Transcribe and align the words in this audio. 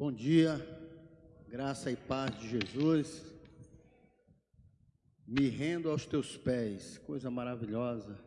Bom 0.00 0.10
dia, 0.10 0.56
graça 1.46 1.90
e 1.90 1.94
paz 1.94 2.34
de 2.40 2.48
Jesus. 2.48 3.22
Me 5.26 5.50
rendo 5.50 5.90
aos 5.90 6.06
teus 6.06 6.38
pés, 6.38 6.96
coisa 6.96 7.30
maravilhosa. 7.30 8.18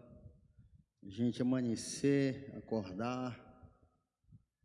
A 1.04 1.10
gente 1.10 1.42
amanhecer, 1.42 2.54
acordar, 2.56 3.36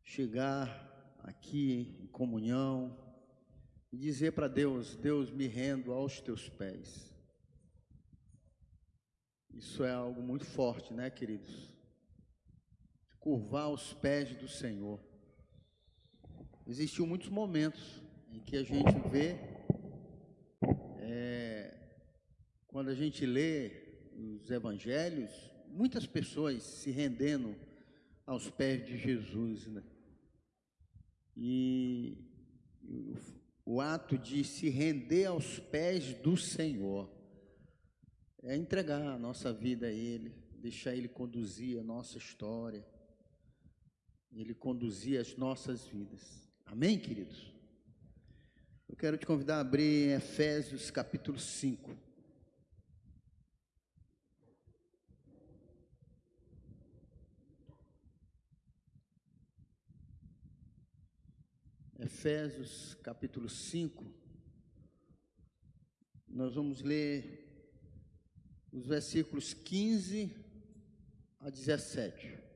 chegar 0.04 1.16
aqui 1.20 1.96
em 1.98 2.06
comunhão 2.08 2.94
e 3.90 3.96
dizer 3.96 4.32
para 4.32 4.46
Deus: 4.46 4.94
Deus, 4.94 5.30
me 5.30 5.46
rendo 5.46 5.92
aos 5.92 6.20
teus 6.20 6.50
pés. 6.50 7.10
Isso 9.54 9.82
é 9.82 9.92
algo 9.92 10.20
muito 10.20 10.44
forte, 10.44 10.92
né, 10.92 11.08
queridos? 11.08 11.74
Curvar 13.18 13.70
os 13.70 13.94
pés 13.94 14.36
do 14.36 14.46
Senhor 14.46 15.07
existiu 16.68 17.06
muitos 17.06 17.30
momentos 17.30 18.02
em 18.30 18.40
que 18.40 18.54
a 18.54 18.62
gente 18.62 19.08
vê, 19.10 19.36
é, 20.98 21.74
quando 22.66 22.90
a 22.90 22.94
gente 22.94 23.24
lê 23.24 23.72
os 24.14 24.50
evangelhos, 24.50 25.30
muitas 25.66 26.06
pessoas 26.06 26.62
se 26.62 26.90
rendendo 26.90 27.56
aos 28.26 28.50
pés 28.50 28.84
de 28.84 28.98
Jesus, 28.98 29.66
né? 29.66 29.82
E 31.34 32.18
o, 32.84 33.14
o 33.64 33.80
ato 33.80 34.18
de 34.18 34.44
se 34.44 34.68
render 34.68 35.24
aos 35.24 35.58
pés 35.58 36.12
do 36.18 36.36
Senhor 36.36 37.10
é 38.42 38.54
entregar 38.54 39.00
a 39.00 39.18
nossa 39.18 39.54
vida 39.54 39.86
a 39.86 39.92
Ele, 39.92 40.34
deixar 40.58 40.94
Ele 40.94 41.08
conduzir 41.08 41.78
a 41.80 41.82
nossa 41.82 42.18
história, 42.18 42.86
Ele 44.30 44.52
conduzir 44.52 45.18
as 45.18 45.34
nossas 45.34 45.86
vidas. 45.86 46.47
Amém, 46.70 46.98
queridos? 46.98 47.50
Eu 48.86 48.94
quero 48.94 49.16
te 49.16 49.24
convidar 49.24 49.56
a 49.56 49.60
abrir 49.60 50.10
Efésios 50.10 50.90
capítulo 50.90 51.38
5. 51.38 51.96
Efésios 61.98 62.94
capítulo 63.02 63.48
5. 63.48 64.04
Nós 66.28 66.54
vamos 66.54 66.82
ler 66.82 67.48
os 68.70 68.86
versículos 68.86 69.54
15 69.54 70.36
a 71.40 71.48
17. 71.48 72.47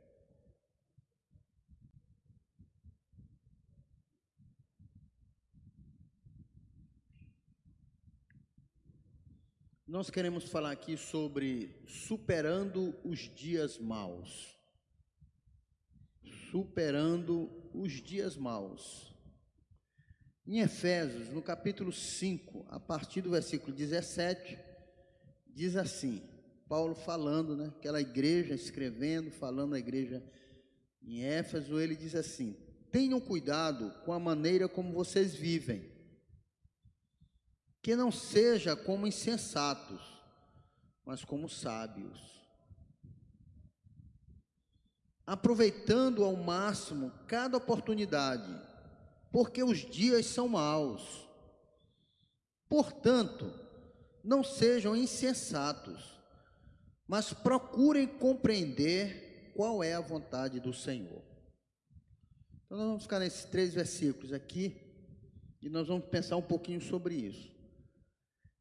Nós 9.93 10.09
queremos 10.09 10.45
falar 10.45 10.71
aqui 10.71 10.97
sobre 10.97 11.85
superando 11.87 12.95
os 13.05 13.19
dias 13.37 13.77
maus. 13.77 14.59
Superando 16.51 17.51
os 17.75 17.93
dias 18.01 18.35
maus. 18.35 19.15
Em 20.47 20.61
Efésios, 20.61 21.29
no 21.29 21.43
capítulo 21.43 21.93
5, 21.93 22.65
a 22.71 22.81
partir 22.81 23.21
do 23.21 23.29
versículo 23.29 23.77
17, 23.77 24.59
diz 25.47 25.77
assim: 25.77 26.23
Paulo 26.67 26.95
falando, 26.95 27.55
né? 27.55 27.67
Aquela 27.77 28.01
igreja, 28.01 28.55
escrevendo, 28.55 29.31
falando 29.31 29.75
à 29.75 29.79
igreja 29.79 30.25
em 31.03 31.23
Éfeso, 31.23 31.79
ele 31.79 31.95
diz 31.95 32.15
assim: 32.15 32.57
Tenham 32.91 33.21
cuidado 33.21 33.91
com 34.07 34.13
a 34.15 34.19
maneira 34.19 34.71
como 34.71 34.95
vocês 34.95 35.35
vivem 35.35 35.92
que 37.83 37.97
não 37.97 38.13
seja 38.13 38.77
como 38.77 39.09
insensatos, 39.09 40.01
mas 41.05 41.25
como 41.25 41.49
sábios. 41.49 42.41
Aproveitando 45.27 46.25
ao 46.25 46.37
máximo 46.37 47.13
cada 47.27 47.57
oportunidade, 47.57 48.49
porque 49.33 49.65
os 49.65 49.79
dias 49.79 50.27
são 50.27 50.47
maus. 50.47 51.29
Portanto, 52.69 53.53
não 54.23 54.45
sejam 54.45 54.95
insensatos, 54.95 56.21
mas 57.07 57.33
procurem 57.33 58.07
compreender 58.07 59.53
qual 59.55 59.83
é 59.83 59.95
a 59.95 60.01
vontade 60.01 60.61
do 60.61 60.73
Senhor. 60.73 61.23
Então, 62.65 62.79
nós 62.79 62.87
vamos 62.87 63.03
ficar 63.03 63.19
nesses 63.19 63.45
três 63.45 63.75
versículos 63.75 64.33
aqui 64.33 64.77
e 65.61 65.69
nós 65.69 65.89
vamos 65.89 66.07
pensar 66.07 66.37
um 66.37 66.43
pouquinho 66.43 66.81
sobre 66.81 67.15
isso. 67.17 67.52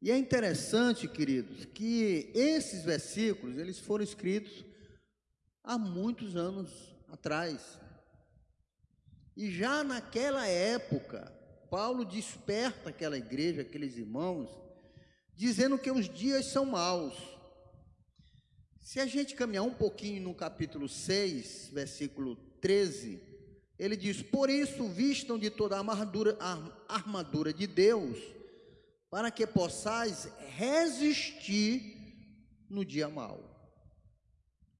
E 0.02 0.10
é 0.10 0.18
interessante, 0.18 1.06
queridos, 1.06 1.64
que 1.64 2.32
esses 2.34 2.82
versículos, 2.84 3.56
eles 3.56 3.78
foram 3.78 4.02
escritos 4.02 4.64
há 5.62 5.78
muitos 5.78 6.34
anos 6.34 6.92
atrás. 7.08 7.78
E 9.36 9.48
já 9.48 9.84
naquela 9.84 10.44
época, 10.44 11.32
Paulo 11.70 12.04
desperta 12.04 12.90
aquela 12.90 13.16
igreja, 13.16 13.62
aqueles 13.62 13.96
irmãos, 13.96 14.50
dizendo 15.36 15.78
que 15.78 15.92
os 15.92 16.08
dias 16.08 16.46
são 16.46 16.66
maus. 16.66 17.14
Se 18.80 18.98
a 18.98 19.06
gente 19.06 19.36
caminhar 19.36 19.62
um 19.62 19.72
pouquinho 19.72 20.20
no 20.20 20.34
capítulo 20.34 20.88
6, 20.88 21.70
versículo 21.72 22.34
13, 22.60 23.22
ele 23.78 23.96
diz: 23.96 24.20
Por 24.20 24.50
isso 24.50 24.88
vistam 24.88 25.38
de 25.38 25.48
toda 25.48 25.76
a 25.76 25.78
armadura, 25.78 26.36
a 26.40 26.58
armadura 26.88 27.52
de 27.52 27.68
Deus 27.68 28.41
para 29.12 29.30
que 29.30 29.46
possais 29.46 30.26
resistir 30.56 32.64
no 32.70 32.82
dia 32.82 33.10
mau. 33.10 33.44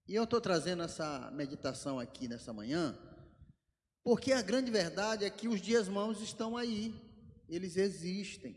E 0.08 0.14
eu 0.14 0.24
estou 0.24 0.40
trazendo 0.40 0.82
essa 0.82 1.30
meditação 1.32 2.00
aqui 2.00 2.26
nessa 2.26 2.50
manhã, 2.50 2.98
porque 4.02 4.32
a 4.32 4.40
grande 4.40 4.70
verdade 4.70 5.26
é 5.26 5.28
que 5.28 5.48
os 5.48 5.60
dias 5.60 5.86
maus 5.86 6.22
estão 6.22 6.56
aí, 6.56 6.94
eles 7.46 7.76
existem. 7.76 8.56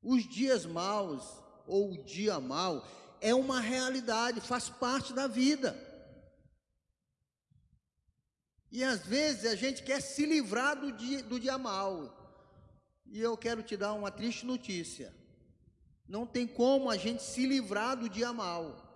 Os 0.00 0.22
dias 0.22 0.64
maus, 0.64 1.24
ou 1.66 1.90
o 1.90 2.04
dia 2.04 2.38
mau, 2.38 2.86
é 3.20 3.34
uma 3.34 3.58
realidade, 3.58 4.40
faz 4.40 4.70
parte 4.70 5.12
da 5.12 5.26
vida. 5.26 5.76
E 8.70 8.84
às 8.84 9.00
vezes 9.00 9.46
a 9.46 9.56
gente 9.56 9.82
quer 9.82 10.00
se 10.00 10.24
livrar 10.24 10.80
do 10.80 10.92
dia, 10.92 11.24
do 11.24 11.40
dia 11.40 11.58
mau. 11.58 12.19
E 13.10 13.20
eu 13.20 13.36
quero 13.36 13.62
te 13.62 13.76
dar 13.76 13.92
uma 13.92 14.10
triste 14.10 14.46
notícia. 14.46 15.12
Não 16.06 16.24
tem 16.24 16.46
como 16.46 16.88
a 16.88 16.96
gente 16.96 17.22
se 17.22 17.44
livrar 17.44 17.96
do 17.96 18.08
dia 18.08 18.32
mal. 18.32 18.86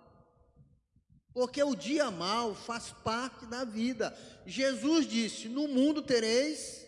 Porque 1.33 1.61
o 1.61 1.75
dia 1.75 2.09
mal 2.09 2.55
faz 2.55 2.91
parte 3.03 3.45
da 3.45 3.65
vida. 3.65 4.17
Jesus 4.45 5.05
disse: 5.05 5.49
No 5.49 5.67
mundo 5.67 6.01
tereis 6.01 6.85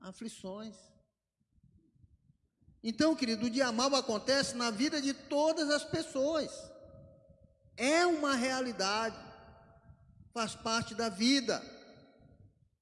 aflições. 0.00 0.74
Então, 2.82 3.14
querido, 3.14 3.46
o 3.46 3.50
dia 3.50 3.70
mal 3.70 3.94
acontece 3.94 4.56
na 4.56 4.70
vida 4.70 5.00
de 5.02 5.12
todas 5.12 5.68
as 5.68 5.84
pessoas. 5.84 6.50
É 7.76 8.06
uma 8.06 8.34
realidade, 8.34 9.16
faz 10.32 10.54
parte 10.54 10.94
da 10.94 11.10
vida. 11.10 11.62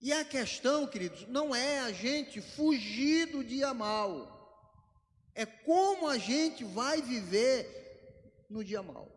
E 0.01 0.13
a 0.13 0.25
questão, 0.25 0.87
queridos, 0.87 1.27
não 1.29 1.55
é 1.55 1.81
a 1.81 1.93
gente 1.93 2.41
fugir 2.41 3.27
do 3.27 3.45
dia 3.45 3.75
mal, 3.75 4.39
é 5.35 5.45
como 5.45 6.09
a 6.09 6.17
gente 6.17 6.65
vai 6.65 7.03
viver 7.03 8.45
no 8.49 8.65
dia 8.65 8.83
mal. 8.83 9.09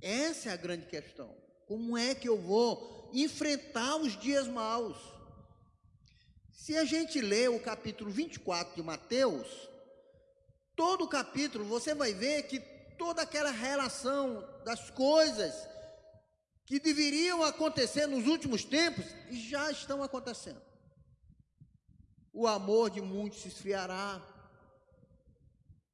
Essa 0.00 0.50
é 0.50 0.52
a 0.52 0.56
grande 0.56 0.86
questão. 0.86 1.34
Como 1.66 1.96
é 1.96 2.14
que 2.14 2.28
eu 2.28 2.36
vou 2.36 3.10
enfrentar 3.12 3.96
os 3.96 4.18
dias 4.18 4.48
maus? 4.48 4.96
Se 6.50 6.76
a 6.76 6.84
gente 6.84 7.20
lê 7.20 7.48
o 7.48 7.60
capítulo 7.60 8.10
24 8.10 8.74
de 8.74 8.82
Mateus, 8.82 9.46
todo 10.74 11.04
o 11.04 11.08
capítulo 11.08 11.64
você 11.64 11.94
vai 11.94 12.12
ver 12.12 12.42
que 12.44 12.60
toda 12.98 13.22
aquela 13.22 13.50
relação 13.50 14.46
das 14.64 14.90
coisas 14.90 15.54
que 16.68 16.78
deveriam 16.78 17.42
acontecer 17.42 18.06
nos 18.06 18.26
últimos 18.26 18.62
tempos 18.62 19.06
já 19.30 19.70
estão 19.70 20.02
acontecendo. 20.02 20.60
O 22.30 22.46
amor 22.46 22.90
de 22.90 23.00
muitos 23.00 23.40
se 23.40 23.48
esfriará, 23.48 24.20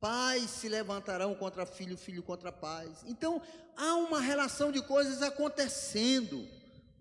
pais 0.01 0.51
se 0.51 0.69
levantarão 0.69 1.33
contra 1.37 1.65
filho, 1.65 1.97
filho 1.97 2.25
contra 2.25 2.51
pais. 2.51 3.05
Então, 3.07 3.41
há 3.77 3.95
uma 3.95 4.21
relação 4.21 4.73
de 4.73 4.83
coisas 4.83 5.23
acontecendo. 5.23 6.45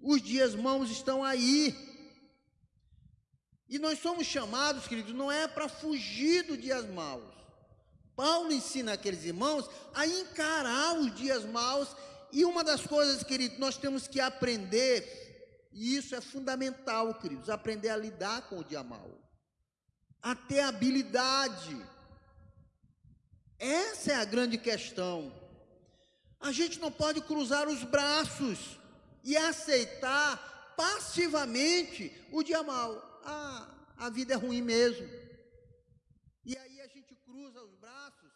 Os 0.03 0.21
dias 0.21 0.53
maus 0.53 0.91
estão 0.91 1.23
aí. 1.23 1.75
E 3.67 3.79
nós 3.79 3.97
somos 3.97 4.27
chamados, 4.27 4.85
queridos, 4.85 5.15
não 5.15 5.31
é 5.31 5.47
para 5.47 5.67
fugir 5.67 6.43
dos 6.43 6.61
dias 6.61 6.87
maus. 6.91 7.33
Paulo 8.15 8.51
ensina 8.51 8.93
aqueles 8.93 9.23
irmãos 9.23 9.67
a 9.95 10.05
encarar 10.05 10.93
os 10.99 11.15
dias 11.15 11.43
maus 11.43 11.89
e 12.33 12.43
uma 12.43 12.63
das 12.63 12.81
coisas, 12.81 13.23
querido, 13.23 13.59
nós 13.59 13.77
temos 13.77 14.07
que 14.07 14.19
aprender 14.19 15.69
E 15.71 15.95
isso 15.95 16.15
é 16.15 16.21
fundamental, 16.21 17.13
queridos, 17.15 17.49
aprender 17.49 17.89
a 17.89 17.97
lidar 17.97 18.49
com 18.49 18.59
o 18.59 18.63
dia 18.63 18.83
mal. 18.83 19.09
A 20.21 20.35
ter 20.35 20.61
habilidade. 20.61 21.75
Essa 23.59 24.13
é 24.13 24.15
a 24.15 24.25
grande 24.25 24.57
questão. 24.57 25.31
A 26.39 26.51
gente 26.51 26.79
não 26.79 26.91
pode 26.91 27.21
cruzar 27.21 27.67
os 27.67 27.83
braços 27.83 28.79
e 29.23 29.37
aceitar 29.37 30.73
passivamente 30.75 32.11
o 32.31 32.43
dia 32.43 32.61
mal. 32.63 33.21
Ah, 33.23 33.67
a 33.97 34.09
vida 34.09 34.33
é 34.33 34.37
ruim 34.37 34.61
mesmo. 34.61 35.07
E 36.45 36.57
aí 36.57 36.81
a 36.81 36.87
gente 36.87 37.15
cruza 37.15 37.63
os 37.63 37.75
braços 37.75 38.31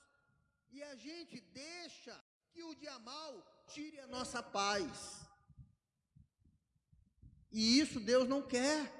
e 0.71 0.81
a 0.83 0.95
gente 0.95 1.39
deixa 1.51 2.15
que 2.53 2.63
o 2.63 2.75
dia 2.75 2.97
mal 2.99 3.56
tire 3.77 3.99
a 3.99 4.07
nossa 4.07 4.41
paz. 4.41 5.21
E 7.51 7.79
isso 7.79 7.99
Deus 7.99 8.27
não 8.27 8.41
quer. 8.41 8.91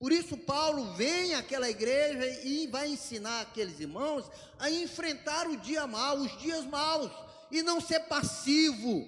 Por 0.00 0.10
isso, 0.10 0.36
Paulo 0.36 0.94
vem 0.94 1.36
àquela 1.36 1.70
igreja 1.70 2.26
e 2.44 2.66
vai 2.66 2.88
ensinar 2.88 3.40
aqueles 3.42 3.78
irmãos 3.78 4.28
a 4.58 4.68
enfrentar 4.68 5.46
o 5.46 5.56
dia 5.56 5.86
mal, 5.86 6.16
os 6.16 6.36
dias 6.40 6.64
maus, 6.66 7.12
e 7.52 7.62
não 7.62 7.80
ser 7.80 8.00
passivo. 8.08 9.06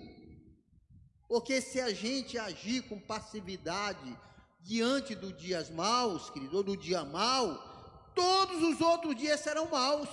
Porque 1.27 1.61
se 1.61 1.81
a 1.81 1.93
gente 1.93 2.39
agir 2.39 2.83
com 2.83 3.01
passividade 3.01 4.17
diante 4.61 5.17
dos 5.17 5.37
dias 5.37 5.69
maus, 5.69 6.31
querido, 6.31 6.59
ou 6.59 6.62
do 6.62 6.77
dia 6.77 7.05
mal, 7.05 8.12
todos 8.15 8.62
os 8.62 8.81
outros 8.81 9.17
dias 9.17 9.41
serão 9.41 9.69
maus. 9.69 10.09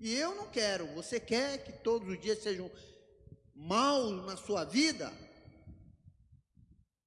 E 0.00 0.12
eu 0.14 0.34
não 0.34 0.48
quero. 0.50 0.86
Você 0.94 1.18
quer 1.18 1.64
que 1.64 1.72
todos 1.72 2.08
os 2.08 2.20
dias 2.20 2.42
sejam 2.42 2.70
maus 3.54 4.24
na 4.26 4.36
sua 4.36 4.64
vida? 4.64 5.12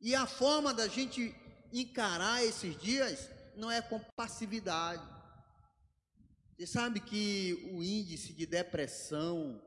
E 0.01 0.15
a 0.15 0.25
forma 0.25 0.74
da 0.74 0.88
gente 0.88 1.36
encarar 1.71 2.44
esses 2.44 2.80
dias 2.80 3.30
não 3.56 3.69
é 3.69 3.81
com 3.81 4.00
passividade. 4.15 5.07
Você 6.57 6.65
sabe 6.65 7.00
que 7.00 7.69
o 7.74 7.83
índice 7.83 8.33
de 8.33 8.45
depressão, 8.45 9.62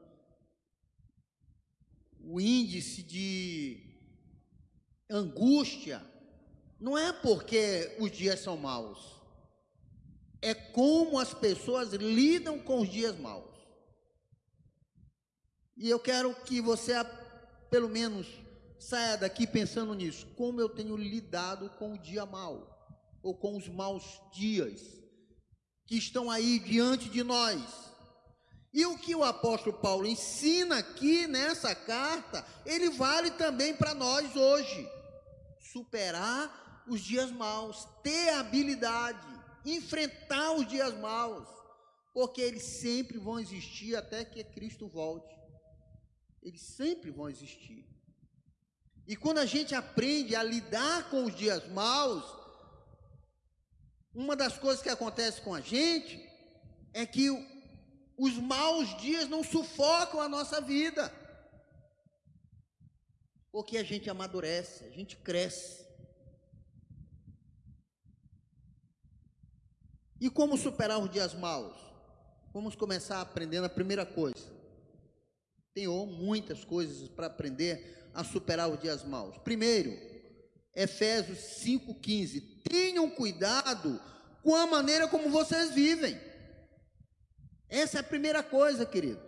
o 2.20 2.40
índice 2.40 3.02
de 3.02 3.98
angústia, 5.08 6.04
não 6.80 6.98
é 6.98 7.12
porque 7.12 7.96
os 8.00 8.10
dias 8.10 8.40
são 8.40 8.56
maus, 8.56 9.21
é 10.42 10.52
como 10.52 11.18
as 11.18 11.32
pessoas 11.32 11.92
lidam 11.92 12.58
com 12.58 12.80
os 12.80 12.90
dias 12.90 13.16
maus. 13.16 13.52
E 15.76 15.88
eu 15.88 16.00
quero 16.00 16.34
que 16.44 16.60
você, 16.60 16.92
pelo 17.70 17.88
menos, 17.88 18.26
saia 18.78 19.16
daqui 19.16 19.46
pensando 19.46 19.94
nisso. 19.94 20.26
Como 20.36 20.60
eu 20.60 20.68
tenho 20.68 20.96
lidado 20.96 21.70
com 21.78 21.94
o 21.94 21.98
dia 21.98 22.26
mau, 22.26 22.68
ou 23.22 23.36
com 23.36 23.56
os 23.56 23.68
maus 23.68 24.20
dias 24.32 24.80
que 25.86 25.96
estão 25.96 26.30
aí 26.30 26.58
diante 26.58 27.08
de 27.08 27.22
nós. 27.22 27.62
E 28.72 28.84
o 28.86 28.98
que 28.98 29.14
o 29.14 29.22
apóstolo 29.22 29.76
Paulo 29.78 30.06
ensina 30.06 30.78
aqui 30.78 31.26
nessa 31.26 31.74
carta, 31.74 32.44
ele 32.64 32.90
vale 32.90 33.30
também 33.32 33.74
para 33.76 33.94
nós 33.94 34.34
hoje. 34.34 34.88
Superar 35.72 36.84
os 36.88 37.00
dias 37.00 37.30
maus, 37.30 37.86
ter 38.02 38.30
habilidade, 38.30 39.41
enfrentar 39.64 40.52
os 40.52 40.66
dias 40.68 40.94
maus, 40.98 41.48
porque 42.12 42.40
eles 42.40 42.62
sempre 42.62 43.18
vão 43.18 43.38
existir 43.38 43.96
até 43.96 44.24
que 44.24 44.42
Cristo 44.44 44.88
volte. 44.88 45.34
Eles 46.42 46.60
sempre 46.60 47.10
vão 47.10 47.28
existir. 47.28 47.86
E 49.06 49.16
quando 49.16 49.38
a 49.38 49.46
gente 49.46 49.74
aprende 49.74 50.34
a 50.34 50.42
lidar 50.42 51.10
com 51.10 51.24
os 51.24 51.34
dias 51.34 51.66
maus, 51.68 52.24
uma 54.14 54.36
das 54.36 54.58
coisas 54.58 54.82
que 54.82 54.88
acontece 54.88 55.40
com 55.40 55.54
a 55.54 55.60
gente 55.60 56.28
é 56.92 57.06
que 57.06 57.30
os 58.16 58.34
maus 58.36 58.96
dias 59.00 59.28
não 59.28 59.42
sufocam 59.42 60.20
a 60.20 60.28
nossa 60.28 60.60
vida. 60.60 61.12
Porque 63.50 63.76
a 63.76 63.82
gente 63.82 64.08
amadurece, 64.08 64.84
a 64.84 64.90
gente 64.90 65.16
cresce. 65.16 65.81
E 70.22 70.30
como 70.30 70.56
superar 70.56 71.00
os 71.00 71.10
dias 71.10 71.34
maus? 71.34 71.76
Vamos 72.54 72.76
começar 72.76 73.20
aprendendo 73.20 73.64
a 73.64 73.68
primeira 73.68 74.06
coisa. 74.06 74.52
Tem 75.74 75.88
muitas 75.88 76.64
coisas 76.64 77.08
para 77.08 77.26
aprender 77.26 78.08
a 78.14 78.22
superar 78.22 78.70
os 78.70 78.78
dias 78.78 79.04
maus. 79.04 79.36
Primeiro, 79.38 79.90
Efésios 80.76 81.38
5,15. 81.64 82.62
Tenham 82.70 83.10
cuidado 83.10 84.00
com 84.44 84.54
a 84.54 84.64
maneira 84.64 85.08
como 85.08 85.28
vocês 85.28 85.74
vivem. 85.74 86.16
Essa 87.68 87.96
é 87.96 88.00
a 88.00 88.04
primeira 88.04 88.44
coisa, 88.44 88.86
querido. 88.86 89.20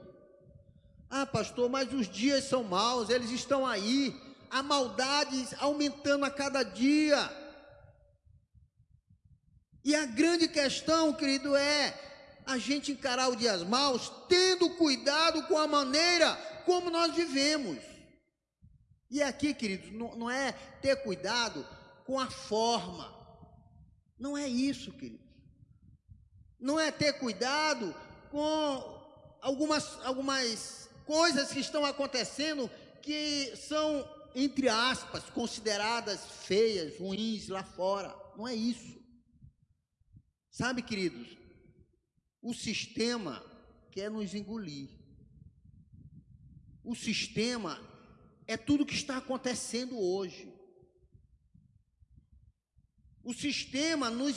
Ah, 1.10 1.26
pastor, 1.26 1.68
mas 1.68 1.92
os 1.92 2.08
dias 2.08 2.44
são 2.44 2.62
maus, 2.62 3.10
eles 3.10 3.32
estão 3.32 3.66
aí, 3.66 4.14
a 4.48 4.62
maldade 4.62 5.44
aumentando 5.58 6.24
a 6.24 6.30
cada 6.30 6.62
dia. 6.62 7.43
E 9.84 9.94
a 9.94 10.06
grande 10.06 10.48
questão, 10.48 11.12
querido, 11.12 11.54
é 11.54 11.94
a 12.46 12.56
gente 12.56 12.90
encarar 12.90 13.28
os 13.28 13.36
dias 13.36 13.62
maus 13.62 14.10
tendo 14.28 14.70
cuidado 14.70 15.42
com 15.42 15.58
a 15.58 15.66
maneira 15.66 16.34
como 16.64 16.88
nós 16.88 17.14
vivemos. 17.14 17.78
E 19.10 19.22
aqui, 19.22 19.52
queridos, 19.52 19.92
não, 19.92 20.16
não 20.16 20.30
é 20.30 20.52
ter 20.80 20.96
cuidado 21.02 21.66
com 22.06 22.18
a 22.18 22.30
forma. 22.30 23.12
Não 24.18 24.36
é 24.36 24.48
isso, 24.48 24.90
queridos. 24.92 25.26
Não 26.58 26.80
é 26.80 26.90
ter 26.90 27.12
cuidado 27.18 27.94
com 28.30 29.38
algumas, 29.42 29.98
algumas 30.04 30.88
coisas 31.04 31.52
que 31.52 31.60
estão 31.60 31.84
acontecendo 31.84 32.70
que 33.02 33.54
são, 33.54 34.08
entre 34.34 34.68
aspas, 34.70 35.24
consideradas 35.24 36.24
feias, 36.24 36.98
ruins 36.98 37.48
lá 37.48 37.62
fora. 37.62 38.16
Não 38.34 38.48
é 38.48 38.54
isso. 38.54 39.03
Sabe, 40.54 40.82
queridos, 40.82 41.36
o 42.40 42.54
sistema 42.54 43.44
quer 43.90 44.08
nos 44.08 44.34
engolir. 44.34 44.88
O 46.84 46.94
sistema 46.94 47.76
é 48.46 48.56
tudo 48.56 48.86
que 48.86 48.94
está 48.94 49.16
acontecendo 49.16 49.98
hoje. 49.98 50.54
O 53.24 53.34
sistema 53.34 54.08
nos 54.10 54.36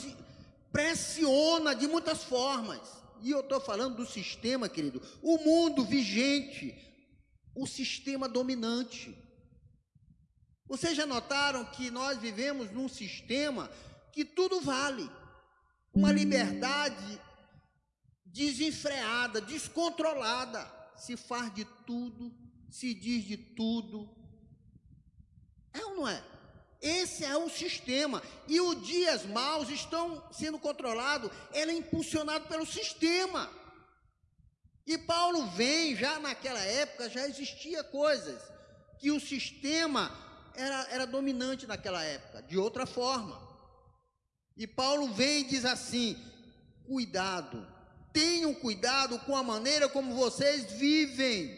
pressiona 0.72 1.72
de 1.72 1.86
muitas 1.86 2.24
formas. 2.24 2.80
E 3.22 3.30
eu 3.30 3.38
estou 3.38 3.60
falando 3.60 3.98
do 3.98 4.04
sistema, 4.04 4.68
querido. 4.68 5.00
O 5.22 5.38
mundo 5.38 5.84
vigente, 5.84 6.76
o 7.54 7.64
sistema 7.64 8.28
dominante. 8.28 9.16
Vocês 10.66 10.96
já 10.96 11.06
notaram 11.06 11.64
que 11.66 11.92
nós 11.92 12.18
vivemos 12.18 12.72
num 12.72 12.88
sistema 12.88 13.70
que 14.12 14.24
tudo 14.24 14.60
vale. 14.60 15.08
Uma 15.98 16.12
liberdade 16.12 17.20
desenfreada, 18.24 19.40
descontrolada. 19.40 20.64
Se 20.94 21.16
faz 21.16 21.52
de 21.52 21.64
tudo, 21.84 22.32
se 22.70 22.94
diz 22.94 23.24
de 23.24 23.36
tudo. 23.36 24.08
É 25.72 25.84
ou 25.84 25.96
não 25.96 26.08
é? 26.08 26.22
Esse 26.80 27.24
é 27.24 27.36
o 27.36 27.50
sistema. 27.50 28.22
E 28.46 28.60
os 28.60 28.86
dias 28.86 29.26
maus 29.26 29.68
estão 29.70 30.22
sendo 30.30 30.56
controlados, 30.56 31.32
ela 31.52 31.72
é 31.72 31.74
impulsionado 31.74 32.46
pelo 32.46 32.64
sistema. 32.64 33.50
E 34.86 34.96
Paulo 34.98 35.48
vem, 35.48 35.96
já 35.96 36.20
naquela 36.20 36.60
época, 36.60 37.10
já 37.10 37.26
existia 37.26 37.82
coisas 37.82 38.40
que 39.00 39.10
o 39.10 39.18
sistema 39.18 40.16
era, 40.54 40.86
era 40.90 41.06
dominante 41.08 41.66
naquela 41.66 42.04
época, 42.04 42.40
de 42.42 42.56
outra 42.56 42.86
forma. 42.86 43.47
E 44.58 44.66
Paulo 44.66 45.14
vem 45.14 45.42
e 45.42 45.44
diz 45.44 45.64
assim: 45.64 46.18
cuidado, 46.84 47.64
tenham 48.12 48.52
cuidado 48.52 49.16
com 49.20 49.36
a 49.36 49.42
maneira 49.42 49.88
como 49.88 50.16
vocês 50.16 50.72
vivem. 50.72 51.56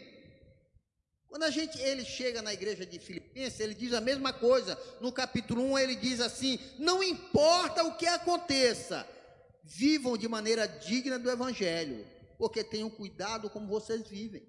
Quando 1.27 1.43
a 1.43 1.49
gente, 1.49 1.79
ele 1.79 2.05
chega 2.05 2.41
na 2.41 2.53
igreja 2.53 2.85
de 2.85 2.99
Filipenses, 2.99 3.59
ele 3.59 3.73
diz 3.73 3.93
a 3.93 4.01
mesma 4.01 4.31
coisa. 4.31 4.77
No 4.99 5.11
capítulo 5.11 5.63
1 5.71 5.79
ele 5.79 5.95
diz 5.95 6.19
assim: 6.19 6.59
"Não 6.77 7.01
importa 7.01 7.83
o 7.83 7.95
que 7.95 8.05
aconteça, 8.05 9.07
vivam 9.63 10.15
de 10.15 10.27
maneira 10.27 10.67
digna 10.67 11.17
do 11.17 11.31
evangelho, 11.31 12.05
porque 12.37 12.63
tenham 12.63 12.89
cuidado 12.89 13.49
como 13.49 13.65
vocês 13.65 14.07
vivem". 14.07 14.47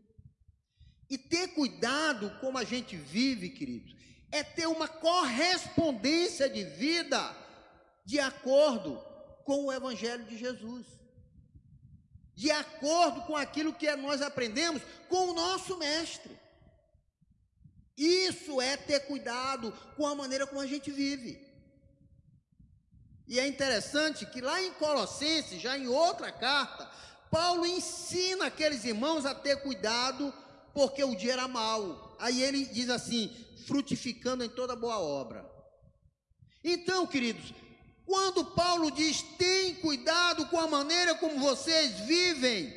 E 1.09 1.17
ter 1.17 1.49
cuidado 1.49 2.37
como 2.41 2.59
a 2.59 2.65
gente 2.65 2.97
vive, 2.97 3.49
queridos, 3.49 3.95
é 4.31 4.43
ter 4.43 4.67
uma 4.67 4.89
correspondência 4.89 6.51
de 6.51 6.65
vida 6.65 7.43
de 8.05 8.19
acordo 8.19 8.97
com 9.45 9.67
o 9.67 9.73
evangelho 9.73 10.25
de 10.25 10.37
Jesus. 10.37 10.87
De 12.35 12.51
acordo 12.51 13.23
com 13.23 13.37
aquilo 13.37 13.75
que 13.75 13.95
nós 13.97 14.23
aprendemos 14.23 14.83
com 15.09 15.31
o 15.31 15.35
nosso 15.35 15.77
mestre. 15.79 16.39
Isso 17.97 18.61
é 18.61 18.77
ter 18.77 19.01
cuidado 19.01 19.73
com 19.97 20.07
a 20.07 20.15
maneira 20.15 20.47
como 20.47 20.61
a 20.61 20.67
gente 20.67 20.91
vive. 20.91 21.41
E 23.29 23.39
é 23.39 23.47
interessante 23.47 24.27
que 24.27 24.41
lá 24.41 24.61
em 24.61 24.73
Colossenses, 24.75 25.61
já 25.61 25.79
em 25.79 25.87
outra 25.87 26.33
carta, 26.33 26.91
Paulo 27.31 27.65
ensina 27.65 28.47
aqueles 28.47 28.85
irmãos 28.85 29.25
a 29.25 29.35
ter 29.35 29.63
cuidado, 29.63 30.35
porque 30.75 31.05
o 31.05 31.15
dia 31.15 31.35
era 31.35 31.49
mau. 31.49 32.17
Aí 32.19 32.43
ele 32.43 32.65
diz 32.67 32.91
assim: 32.91 33.35
frutificando 33.67 34.45
em 34.45 34.49
toda 34.49 34.77
boa 34.77 34.99
obra. 34.99 35.51
Então, 36.65 37.07
queridos, 37.07 37.53
quando 38.13 38.45
Paulo 38.45 38.91
diz 38.91 39.23
tem 39.39 39.75
cuidado 39.77 40.45
com 40.49 40.61
a 40.61 40.69
maneira 40.69 41.15
como 41.15 41.41
vocês 41.41 42.01
vivem, 42.01 42.71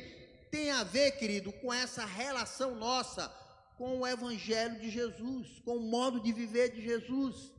tem 0.50 0.70
a 0.70 0.82
ver, 0.82 1.10
querido, 1.18 1.52
com 1.52 1.70
essa 1.74 2.06
relação 2.06 2.74
nossa 2.74 3.28
com 3.76 3.98
o 3.98 4.06
Evangelho 4.06 4.80
de 4.80 4.88
Jesus, 4.88 5.60
com 5.62 5.76
o 5.76 5.90
modo 5.90 6.20
de 6.20 6.32
viver 6.32 6.70
de 6.70 6.80
Jesus, 6.80 7.52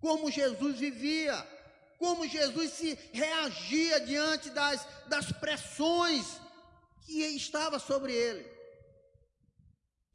como 0.00 0.30
Jesus 0.30 0.78
vivia, 0.78 1.34
como 1.98 2.28
Jesus 2.28 2.70
se 2.70 2.96
reagia 3.12 3.98
diante 4.02 4.48
das, 4.50 4.86
das 5.08 5.32
pressões 5.32 6.40
que 7.04 7.24
estava 7.24 7.80
sobre 7.80 8.12
ele. 8.12 8.55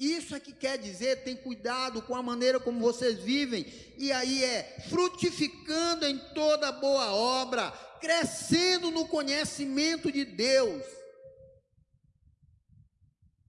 Isso 0.02 0.36
é 0.36 0.40
que 0.40 0.52
quer 0.52 0.80
dizer, 0.80 1.24
tem 1.24 1.38
cuidado 1.38 2.02
com 2.02 2.16
a 2.16 2.24
maneira 2.24 2.60
como 2.60 2.80
vocês 2.80 3.20
vivem, 3.20 3.72
e 4.00 4.12
aí 4.12 4.44
é 4.44 4.80
frutificando 4.90 6.08
em 6.08 6.18
toda 6.34 6.72
boa 6.72 7.14
obra, 7.14 7.70
crescendo 8.02 8.90
no 8.90 9.08
conhecimento 9.08 10.12
de 10.12 10.26
Deus. 10.26 10.84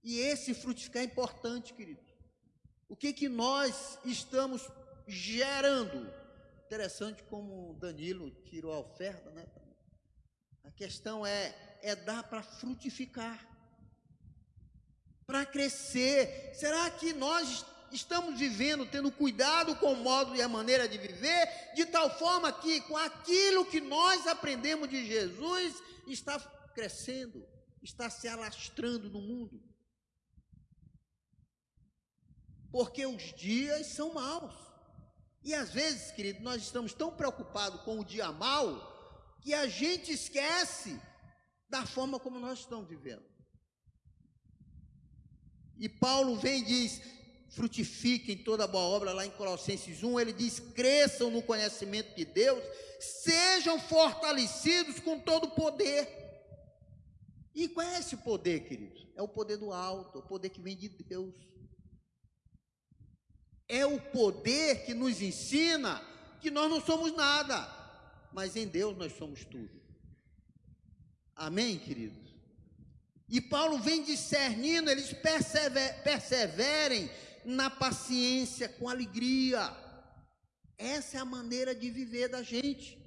E 0.03 0.19
esse 0.19 0.53
frutificar 0.53 1.01
é 1.01 1.05
importante, 1.05 1.73
querido. 1.73 2.03
O 2.87 2.95
que 2.95 3.13
que 3.13 3.27
nós 3.27 3.97
estamos 4.05 4.69
gerando? 5.07 6.07
Interessante 6.67 7.23
como 7.23 7.73
Danilo 7.79 8.29
tirou 8.45 8.71
a 8.73 8.79
oferta, 8.79 9.31
né? 9.31 9.47
A 10.63 10.69
questão 10.69 11.25
é 11.25 11.73
é 11.81 11.95
dar 11.95 12.23
para 12.23 12.41
frutificar 12.41 13.52
para 15.25 15.45
crescer? 15.45 16.53
Será 16.55 16.89
que 16.89 17.13
nós 17.13 17.65
estamos 17.91 18.39
vivendo, 18.39 18.85
tendo 18.85 19.11
cuidado 19.11 19.75
com 19.75 19.93
o 19.93 20.03
modo 20.03 20.35
e 20.35 20.41
a 20.41 20.47
maneira 20.47 20.87
de 20.87 20.97
viver, 20.97 21.73
de 21.75 21.85
tal 21.85 22.09
forma 22.17 22.51
que 22.51 22.81
com 22.81 22.97
aquilo 22.97 23.65
que 23.65 23.79
nós 23.79 24.27
aprendemos 24.27 24.89
de 24.89 25.05
Jesus 25.05 25.81
está 26.07 26.39
crescendo, 26.73 27.45
está 27.81 28.09
se 28.09 28.27
alastrando 28.27 29.09
no 29.09 29.21
mundo? 29.21 29.61
Porque 32.71 33.05
os 33.05 33.33
dias 33.35 33.87
são 33.87 34.13
maus. 34.13 34.55
E 35.43 35.53
às 35.53 35.71
vezes, 35.71 36.11
querido, 36.11 36.41
nós 36.41 36.61
estamos 36.61 36.93
tão 36.93 37.11
preocupados 37.15 37.81
com 37.81 37.99
o 37.99 38.05
dia 38.05 38.31
mau 38.31 38.91
que 39.41 39.53
a 39.53 39.67
gente 39.67 40.11
esquece 40.11 40.99
da 41.69 41.85
forma 41.85 42.19
como 42.19 42.39
nós 42.39 42.59
estamos 42.59 42.87
vivendo. 42.87 43.32
E 45.77 45.89
Paulo 45.89 46.35
vem 46.35 46.61
e 46.61 46.65
diz: 46.65 47.01
frutifiquem 47.49 48.37
toda 48.37 48.67
boa 48.67 48.83
obra, 48.83 49.13
lá 49.13 49.25
em 49.25 49.31
Colossenses 49.31 50.03
1, 50.03 50.19
ele 50.19 50.33
diz: 50.33 50.59
cresçam 50.59 51.29
no 51.29 51.41
conhecimento 51.41 52.15
de 52.15 52.25
Deus, 52.25 52.63
sejam 52.99 53.79
fortalecidos 53.79 54.99
com 54.99 55.19
todo 55.19 55.45
o 55.45 55.51
poder. 55.51 56.07
E 57.53 57.67
qual 57.67 57.85
é 57.85 57.99
esse 57.99 58.17
poder, 58.17 58.61
queridos? 58.61 59.07
É 59.15 59.21
o 59.21 59.27
poder 59.27 59.57
do 59.57 59.71
alto, 59.71 60.17
é 60.17 60.21
o 60.21 60.27
poder 60.27 60.49
que 60.49 60.61
vem 60.61 60.75
de 60.75 60.89
Deus. 60.89 61.35
É 63.67 63.85
o 63.85 63.99
poder 63.99 64.85
que 64.85 64.93
nos 64.93 65.21
ensina 65.21 66.01
que 66.41 66.51
nós 66.51 66.69
não 66.69 66.81
somos 66.81 67.15
nada, 67.15 67.67
mas 68.33 68.55
em 68.55 68.67
Deus 68.67 68.97
nós 68.97 69.13
somos 69.13 69.45
tudo. 69.45 69.81
Amém, 71.35 71.77
queridos? 71.79 72.22
E 73.27 73.41
Paulo 73.41 73.79
vem 73.79 74.03
discernindo, 74.03 74.89
eles 74.89 75.13
persever, 75.13 76.03
perseverem 76.03 77.09
na 77.45 77.69
paciência, 77.69 78.69
com 78.69 78.89
alegria. 78.89 79.75
Essa 80.77 81.17
é 81.17 81.19
a 81.21 81.25
maneira 81.25 81.73
de 81.73 81.89
viver 81.89 82.27
da 82.27 82.43
gente. 82.43 82.99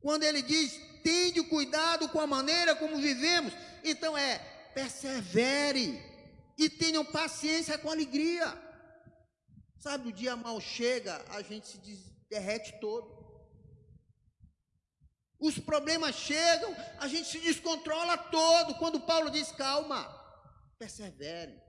Quando 0.00 0.24
ele 0.24 0.42
diz, 0.42 0.78
tende 1.02 1.42
cuidado 1.44 2.08
com 2.08 2.20
a 2.20 2.26
maneira 2.26 2.74
como 2.76 2.96
vivemos, 2.96 3.52
então 3.84 4.16
é, 4.16 4.38
persevere 4.74 6.00
e 6.58 6.68
tenham 6.68 7.04
paciência 7.04 7.78
com 7.78 7.90
alegria. 7.90 8.56
Sabe, 9.78 10.08
o 10.08 10.12
dia 10.12 10.36
mal 10.36 10.60
chega, 10.60 11.24
a 11.30 11.42
gente 11.42 11.66
se 11.66 11.78
derrete 12.28 12.78
todo 12.80 13.21
os 15.42 15.58
problemas 15.58 16.14
chegam, 16.14 16.74
a 16.98 17.08
gente 17.08 17.28
se 17.28 17.40
descontrola 17.40 18.16
todo. 18.16 18.76
Quando 18.76 19.00
Paulo 19.00 19.28
diz 19.28 19.50
calma, 19.50 20.08
persevere. 20.78 21.60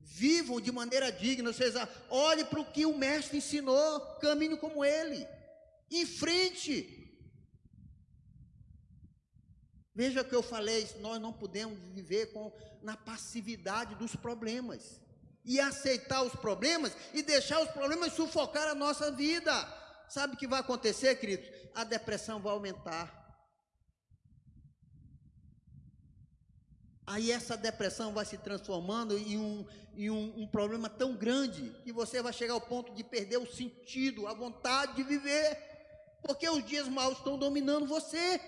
Vivam 0.00 0.58
de 0.58 0.72
maneira 0.72 1.12
digna, 1.12 1.50
ou 1.50 1.54
seja, 1.54 1.86
olhe 2.08 2.42
para 2.46 2.58
o 2.58 2.72
que 2.72 2.86
o 2.86 2.96
mestre 2.96 3.36
ensinou, 3.36 4.00
caminhe 4.16 4.56
como 4.56 4.82
ele, 4.82 5.28
em 5.90 6.06
frente. 6.06 6.96
Veja 9.94 10.24
que 10.24 10.34
eu 10.34 10.42
falei, 10.42 10.88
nós 11.00 11.20
não 11.20 11.34
podemos 11.34 11.78
viver 11.92 12.32
com, 12.32 12.50
na 12.82 12.96
passividade 12.96 13.94
dos 13.96 14.16
problemas 14.16 14.98
e 15.44 15.60
aceitar 15.60 16.22
os 16.22 16.34
problemas 16.34 16.96
e 17.12 17.22
deixar 17.22 17.60
os 17.60 17.70
problemas 17.70 18.14
sufocar 18.14 18.68
a 18.68 18.74
nossa 18.74 19.12
vida. 19.12 19.79
Sabe 20.10 20.34
o 20.34 20.36
que 20.36 20.48
vai 20.48 20.58
acontecer, 20.58 21.14
queridos? 21.14 21.48
A 21.72 21.84
depressão 21.84 22.40
vai 22.40 22.52
aumentar. 22.52 23.16
Aí 27.06 27.30
essa 27.30 27.56
depressão 27.56 28.12
vai 28.12 28.24
se 28.24 28.36
transformando 28.36 29.16
em, 29.16 29.38
um, 29.38 29.64
em 29.94 30.10
um, 30.10 30.42
um, 30.42 30.46
problema 30.48 30.88
tão 30.88 31.14
grande 31.14 31.70
que 31.84 31.92
você 31.92 32.20
vai 32.20 32.32
chegar 32.32 32.54
ao 32.54 32.60
ponto 32.60 32.92
de 32.92 33.04
perder 33.04 33.38
o 33.38 33.46
sentido, 33.46 34.26
a 34.26 34.34
vontade 34.34 34.96
de 34.96 35.04
viver, 35.04 35.56
porque 36.22 36.48
os 36.48 36.64
dias 36.66 36.88
maus 36.88 37.18
estão 37.18 37.38
dominando 37.38 37.86
você. 37.86 38.40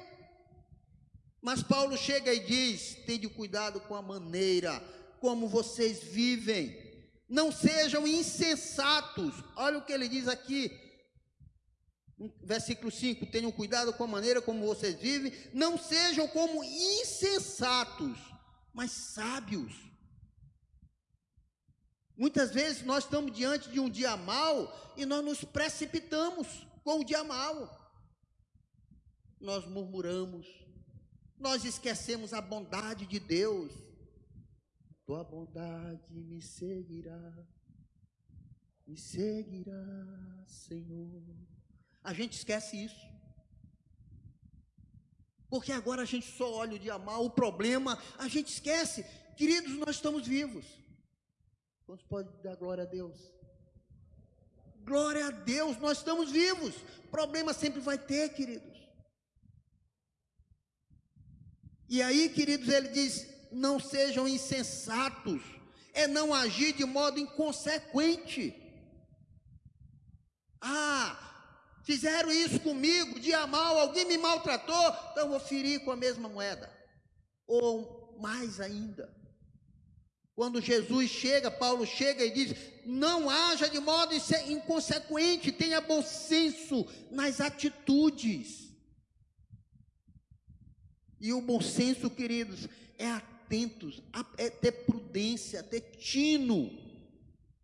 Mas 1.40 1.62
Paulo 1.62 1.96
chega 1.96 2.34
e 2.34 2.40
diz: 2.40 2.96
tenha 3.06 3.28
cuidado 3.30 3.80
com 3.82 3.94
a 3.94 4.02
maneira 4.02 4.82
como 5.20 5.48
vocês 5.48 6.02
vivem, 6.02 6.76
não 7.28 7.52
sejam 7.52 8.04
insensatos. 8.04 9.32
Olha 9.54 9.78
o 9.78 9.84
que 9.84 9.92
ele 9.92 10.08
diz 10.08 10.26
aqui, 10.26 10.91
Versículo 12.42 12.90
5: 12.90 13.26
Tenham 13.26 13.50
cuidado 13.50 13.92
com 13.92 14.04
a 14.04 14.08
maneira 14.08 14.42
como 14.42 14.66
vocês 14.66 14.94
vivem, 14.96 15.32
não 15.52 15.78
sejam 15.78 16.28
como 16.28 16.62
insensatos, 16.62 18.18
mas 18.72 18.90
sábios. 18.90 19.72
Muitas 22.16 22.52
vezes 22.52 22.82
nós 22.82 23.04
estamos 23.04 23.32
diante 23.32 23.70
de 23.70 23.80
um 23.80 23.88
dia 23.88 24.16
mau 24.16 24.72
e 24.96 25.06
nós 25.06 25.24
nos 25.24 25.44
precipitamos 25.44 26.46
com 26.84 27.00
o 27.00 27.04
dia 27.04 27.24
mau. 27.24 27.80
Nós 29.40 29.66
murmuramos, 29.66 30.46
nós 31.38 31.64
esquecemos 31.64 32.32
a 32.32 32.40
bondade 32.40 33.06
de 33.06 33.18
Deus. 33.18 33.72
Tua 35.04 35.24
bondade 35.24 36.14
me 36.14 36.40
seguirá, 36.40 37.44
me 38.86 38.96
seguirá, 38.96 40.44
Senhor. 40.46 41.51
A 42.02 42.12
gente 42.12 42.32
esquece 42.32 42.84
isso. 42.84 43.12
Porque 45.48 45.70
agora 45.70 46.02
a 46.02 46.06
gente 46.06 46.26
só 46.36 46.50
olha 46.50 46.76
o 46.76 46.78
dia 46.78 46.98
mal, 46.98 47.24
o 47.24 47.30
problema, 47.30 47.98
a 48.18 48.26
gente 48.26 48.48
esquece. 48.48 49.04
Queridos, 49.36 49.76
nós 49.76 49.96
estamos 49.96 50.26
vivos. 50.26 50.64
Quantos 51.84 52.06
pode 52.06 52.30
dar 52.42 52.56
glória 52.56 52.84
a 52.84 52.86
Deus? 52.86 53.18
Glória 54.84 55.26
a 55.26 55.30
Deus, 55.30 55.76
nós 55.78 55.98
estamos 55.98 56.30
vivos. 56.30 56.74
Problema 57.10 57.52
sempre 57.52 57.80
vai 57.80 57.98
ter, 57.98 58.30
queridos. 58.30 58.80
E 61.88 62.00
aí, 62.00 62.30
queridos, 62.30 62.68
ele 62.68 62.88
diz: 62.88 63.26
não 63.52 63.78
sejam 63.78 64.26
insensatos, 64.26 65.42
é 65.92 66.06
não 66.06 66.32
agir 66.32 66.72
de 66.72 66.86
modo 66.86 67.20
inconsequente. 67.20 68.58
Ah, 70.60 71.31
Fizeram 71.82 72.30
isso 72.30 72.60
comigo, 72.60 73.18
dia 73.18 73.46
mal, 73.46 73.78
alguém 73.78 74.04
me 74.04 74.16
maltratou, 74.16 74.96
então 75.10 75.28
vou 75.28 75.40
ferir 75.40 75.80
com 75.80 75.90
a 75.90 75.96
mesma 75.96 76.28
moeda. 76.28 76.72
Ou 77.46 78.16
mais 78.20 78.60
ainda. 78.60 79.12
Quando 80.34 80.62
Jesus 80.62 81.10
chega, 81.10 81.50
Paulo 81.50 81.84
chega 81.84 82.24
e 82.24 82.30
diz: 82.30 82.54
Não 82.86 83.28
haja 83.28 83.68
de 83.68 83.78
modo 83.80 84.14
inconsequente, 84.48 85.52
tenha 85.52 85.80
bom 85.80 86.02
senso 86.02 86.86
nas 87.10 87.40
atitudes. 87.40 88.70
E 91.20 91.32
o 91.32 91.40
bom 91.40 91.60
senso, 91.60 92.08
queridos, 92.08 92.68
é 92.98 93.06
atentos, 93.06 94.02
é 94.38 94.50
ter 94.50 94.72
prudência, 94.86 95.62
ter 95.62 95.80
tino. 95.96 96.81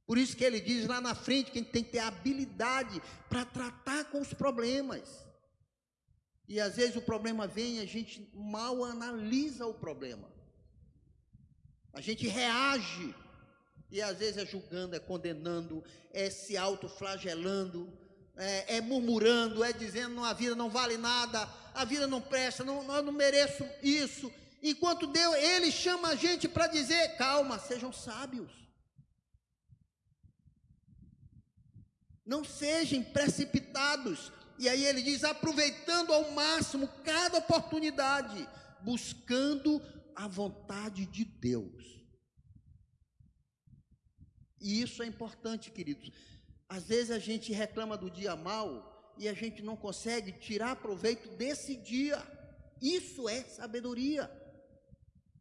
Por 0.09 0.17
isso 0.17 0.35
que 0.35 0.43
ele 0.43 0.59
diz 0.59 0.87
lá 0.87 1.03
na 1.03 1.15
frente 1.15 1.51
que 1.51 1.59
a 1.59 1.63
gente 1.63 1.71
tem 1.71 1.85
que 1.85 1.93
ter 1.93 1.99
habilidade 1.99 3.03
para 3.29 3.45
tratar 3.45 4.07
com 4.07 4.23
os 4.23 4.33
problemas. 4.33 5.07
E 6.49 6.59
às 6.59 6.77
vezes 6.77 6.97
o 6.97 7.03
problema 7.03 7.47
vem 7.47 7.77
e 7.77 7.81
a 7.81 7.85
gente 7.85 8.27
mal 8.35 8.83
analisa 8.83 9.67
o 9.67 9.75
problema. 9.75 10.27
A 11.93 12.01
gente 12.01 12.27
reage. 12.27 13.15
E 13.91 14.01
às 14.01 14.17
vezes 14.17 14.39
é 14.39 14.47
julgando, 14.47 14.97
é 14.97 14.99
condenando, 14.99 15.85
é 16.11 16.31
se 16.31 16.57
autoflagelando, 16.57 17.93
é, 18.35 18.77
é 18.77 18.81
murmurando, 18.81 19.63
é 19.63 19.75
dizendo 19.75 20.25
a 20.25 20.33
vida 20.33 20.55
não 20.55 20.71
vale 20.71 20.97
nada, 20.97 21.47
a 21.75 21.85
vida 21.85 22.07
não 22.07 22.23
presta, 22.23 22.65
não, 22.65 22.83
eu 22.97 23.03
não 23.03 23.13
mereço 23.13 23.63
isso. 23.83 24.33
Enquanto 24.63 25.07
Deus, 25.07 25.35
Ele 25.37 25.71
chama 25.71 26.09
a 26.09 26.15
gente 26.15 26.49
para 26.49 26.67
dizer: 26.67 27.17
calma, 27.19 27.59
sejam 27.59 27.93
sábios. 27.93 28.68
Não 32.29 32.45
sejam 32.45 33.03
precipitados. 33.03 34.31
E 34.59 34.69
aí 34.69 34.85
ele 34.85 35.01
diz: 35.01 35.25
aproveitando 35.25 36.13
ao 36.13 36.31
máximo 36.33 36.87
cada 37.03 37.39
oportunidade, 37.39 38.47
buscando 38.83 39.81
a 40.15 40.29
vontade 40.29 41.07
de 41.07 41.25
Deus. 41.25 42.05
E 44.61 44.83
isso 44.83 45.03
é 45.03 45.07
importante, 45.07 45.71
queridos. 45.71 46.13
Às 46.69 46.85
vezes 46.85 47.11
a 47.11 47.19
gente 47.19 47.51
reclama 47.51 47.97
do 47.97 48.11
dia 48.11 48.37
mal 48.37 49.15
e 49.17 49.27
a 49.27 49.33
gente 49.33 49.63
não 49.63 49.75
consegue 49.75 50.33
tirar 50.33 50.77
proveito 50.77 51.31
desse 51.31 51.77
dia. 51.77 52.23
Isso 52.83 53.27
é 53.27 53.43
sabedoria. 53.45 54.31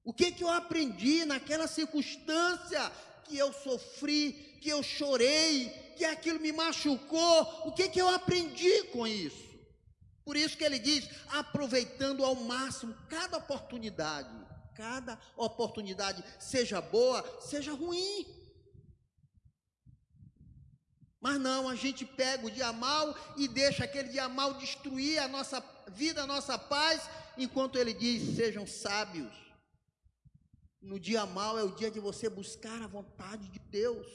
O 0.05 0.13
que 0.13 0.31
que 0.31 0.43
eu 0.43 0.49
aprendi 0.49 1.25
naquela 1.25 1.67
circunstância 1.67 2.89
que 3.25 3.37
eu 3.37 3.51
sofri, 3.51 4.31
que 4.61 4.69
eu 4.69 4.81
chorei, 4.81 5.86
que 5.97 6.05
aquilo 6.05 6.39
me 6.39 6.51
machucou? 6.51 7.41
O 7.67 7.71
que 7.71 7.89
que 7.89 8.01
eu 8.01 8.09
aprendi 8.09 8.83
com 8.93 9.05
isso? 9.05 9.47
Por 10.23 10.35
isso 10.35 10.57
que 10.57 10.63
ele 10.63 10.79
diz, 10.79 11.09
aproveitando 11.29 12.23
ao 12.23 12.35
máximo 12.35 12.95
cada 13.09 13.37
oportunidade, 13.37 14.29
cada 14.75 15.19
oportunidade, 15.35 16.23
seja 16.39 16.79
boa, 16.81 17.23
seja 17.41 17.73
ruim. 17.73 18.25
Mas 21.19 21.39
não, 21.39 21.67
a 21.67 21.75
gente 21.75 22.05
pega 22.05 22.45
o 22.45 22.51
dia 22.51 22.71
mal 22.71 23.15
e 23.35 23.47
deixa 23.47 23.85
aquele 23.85 24.09
dia 24.09 24.29
mal 24.29 24.53
destruir 24.53 25.17
a 25.19 25.27
nossa 25.27 25.63
vida, 25.87 26.23
a 26.23 26.27
nossa 26.27 26.57
paz, 26.57 27.09
enquanto 27.37 27.77
ele 27.77 27.93
diz: 27.93 28.35
sejam 28.35 28.67
sábios 28.67 29.47
no 30.87 30.99
dia 30.99 31.25
mal 31.25 31.59
é 31.59 31.63
o 31.63 31.75
dia 31.75 31.91
de 31.91 31.99
você 31.99 32.29
buscar 32.29 32.81
a 32.81 32.87
vontade 32.87 33.47
de 33.49 33.59
Deus. 33.59 34.07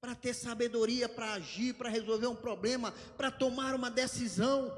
Para 0.00 0.14
ter 0.14 0.34
sabedoria 0.34 1.08
para 1.08 1.34
agir, 1.34 1.74
para 1.74 1.90
resolver 1.90 2.26
um 2.26 2.34
problema, 2.34 2.92
para 3.16 3.30
tomar 3.30 3.74
uma 3.74 3.90
decisão. 3.90 4.72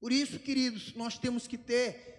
Por 0.00 0.10
isso, 0.10 0.38
queridos, 0.38 0.94
nós 0.94 1.18
temos 1.18 1.46
que 1.46 1.58
ter 1.58 2.10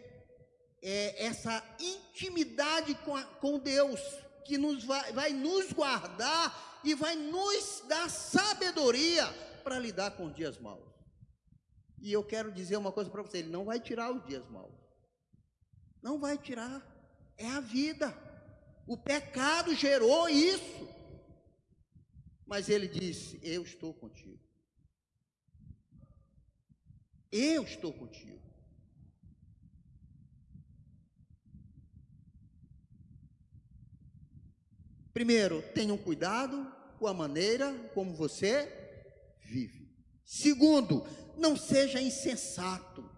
é, 0.82 1.26
essa 1.26 1.64
intimidade 1.80 2.94
com, 2.96 3.16
a, 3.16 3.24
com 3.24 3.58
Deus, 3.58 4.00
que 4.46 4.58
nos 4.58 4.84
vai, 4.84 5.12
vai 5.14 5.34
nos 5.34 5.72
guardar 5.72 6.82
e 6.84 6.94
vai 6.94 7.16
nos 7.16 7.84
dar 7.88 8.10
sabedoria 8.10 9.26
para 9.64 9.80
lidar 9.80 10.12
com 10.12 10.26
os 10.26 10.36
dias 10.36 10.58
maus. 10.60 10.92
E 12.02 12.12
eu 12.12 12.24
quero 12.24 12.52
dizer 12.52 12.78
uma 12.78 12.92
coisa 12.92 13.10
para 13.10 13.22
você: 13.22 13.38
Ele 13.38 13.50
não 13.50 13.66
vai 13.66 13.80
tirar 13.80 14.12
os 14.12 14.26
dias 14.26 14.48
maus. 14.50 14.74
Não 16.02 16.20
vai 16.20 16.38
tirar. 16.38 16.88
É 17.38 17.48
a 17.48 17.60
vida. 17.60 18.16
O 18.86 18.98
pecado 18.98 19.76
gerou 19.76 20.30
isso. 20.30 20.90
Mas 22.46 22.70
ele 22.70 22.88
disse: 22.88 23.40
Eu 23.42 23.64
estou 23.64 23.94
contigo. 23.94 24.40
Eu 27.32 27.64
estou 27.64 27.94
contigo. 27.94 28.42
Primeiro, 35.14 35.62
tenham 35.74 35.98
cuidado 35.98 36.72
com 36.98 37.06
a 37.08 37.14
maneira 37.14 37.74
como 37.94 38.16
você 38.16 38.68
vive. 39.44 39.90
Segundo, 40.24 41.06
não 41.38 41.58
seja 41.58 42.02
insensato 42.02 43.11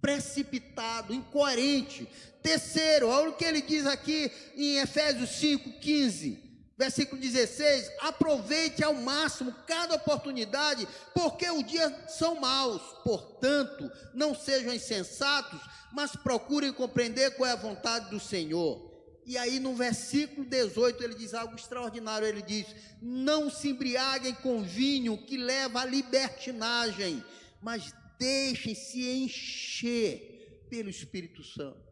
precipitado, 0.00 1.12
incoerente. 1.12 2.08
Terceiro, 2.42 3.08
olha 3.08 3.30
o 3.30 3.36
que 3.36 3.44
ele 3.44 3.60
diz 3.60 3.86
aqui 3.86 4.30
em 4.56 4.78
Efésios 4.78 5.30
5, 5.30 5.80
15, 5.80 6.48
versículo 6.76 7.20
16: 7.20 7.90
aproveite 8.00 8.84
ao 8.84 8.94
máximo 8.94 9.52
cada 9.66 9.96
oportunidade, 9.96 10.86
porque 11.12 11.50
os 11.50 11.66
dias 11.66 11.92
são 12.08 12.36
maus. 12.36 12.82
Portanto, 13.02 13.90
não 14.14 14.34
sejam 14.34 14.72
insensatos, 14.72 15.60
mas 15.92 16.14
procurem 16.14 16.72
compreender 16.72 17.32
qual 17.32 17.50
é 17.50 17.52
a 17.52 17.56
vontade 17.56 18.08
do 18.10 18.20
Senhor. 18.20 18.86
E 19.26 19.36
aí 19.36 19.60
no 19.60 19.74
versículo 19.74 20.46
18 20.46 21.04
ele 21.04 21.14
diz 21.14 21.34
algo 21.34 21.54
extraordinário, 21.54 22.26
ele 22.26 22.40
diz: 22.40 22.66
"Não 23.02 23.50
se 23.50 23.68
embriaguem 23.68 24.32
com 24.34 24.62
vinho 24.62 25.18
que 25.18 25.36
leva 25.36 25.82
à 25.82 25.84
libertinagem, 25.84 27.22
mas 27.60 27.92
deixem-se 28.18 29.08
encher 29.08 30.66
pelo 30.68 30.90
Espírito 30.90 31.42
Santo. 31.42 31.88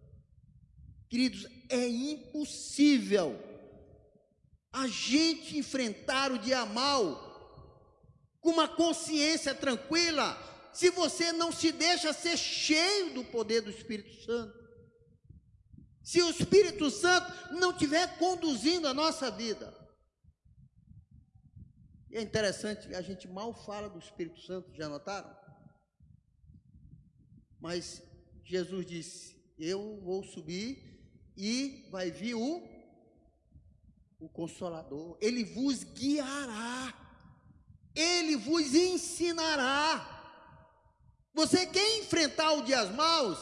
Queridos, 1.09 1.47
é 1.69 1.87
impossível 1.87 3.39
a 4.73 4.87
gente 4.89 5.57
enfrentar 5.57 6.33
o 6.33 6.39
dia 6.39 6.67
mal 6.67 7.25
com 8.41 8.51
uma 8.51 8.69
consciência 8.69 9.55
tranquila 9.55 10.37
se 10.73 10.91
você 10.91 11.33
não 11.33 11.51
se 11.51 11.73
deixa 11.73 12.13
ser 12.13 12.37
cheio 12.37 13.15
do 13.15 13.25
poder 13.25 13.63
do 13.63 13.71
Espírito 13.71 14.23
Santo. 14.23 14.55
Se 16.03 16.23
o 16.23 16.31
Espírito 16.31 16.91
Santo 16.91 17.55
não 17.55 17.71
estiver 17.71 18.19
conduzindo 18.19 18.87
a 18.87 18.95
nossa 18.95 19.31
vida. 19.31 19.75
E 22.11 22.17
é 22.17 22.21
interessante, 22.21 22.95
a 22.95 23.01
gente 23.01 23.27
mal 23.27 23.55
fala 23.65 23.89
do 23.89 23.99
Espírito 23.99 24.41
Santo, 24.43 24.75
já 24.75 24.89
notaram? 24.89 25.46
Mas 27.67 28.01
Jesus 28.45 28.87
disse: 28.87 29.37
Eu 29.59 30.01
vou 30.01 30.23
subir 30.23 30.79
e 31.37 31.89
vai 31.91 32.13
vir 32.13 32.35
o, 32.35 32.63
o 34.21 34.29
Consolador, 34.29 35.19
ele 35.21 35.43
vos 35.43 35.83
guiará, 35.83 36.95
ele 37.93 38.37
vos 38.37 38.73
ensinará. 38.73 40.13
Você 41.35 41.67
quer 41.67 41.99
enfrentar 41.99 42.53
o 42.53 42.63
dias 42.63 42.89
maus? 42.95 43.37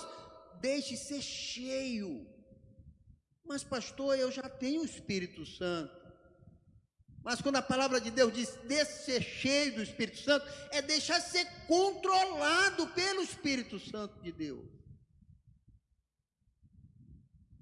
Deixe 0.58 0.96
ser 0.96 1.20
cheio. 1.20 2.26
Mas, 3.44 3.62
pastor, 3.62 4.18
eu 4.18 4.32
já 4.32 4.48
tenho 4.48 4.80
o 4.80 4.86
Espírito 4.86 5.44
Santo. 5.44 5.94
Mas 7.24 7.40
quando 7.40 7.56
a 7.56 7.62
palavra 7.62 7.98
de 7.98 8.10
Deus 8.10 8.34
diz 8.34 8.50
de 8.68 8.84
ser 8.84 9.22
cheio 9.22 9.76
do 9.76 9.82
Espírito 9.82 10.18
Santo, 10.18 10.46
é 10.70 10.82
deixar 10.82 11.18
ser 11.20 11.46
controlado 11.66 12.86
pelo 12.88 13.22
Espírito 13.22 13.80
Santo 13.80 14.20
de 14.20 14.30
Deus. 14.30 14.68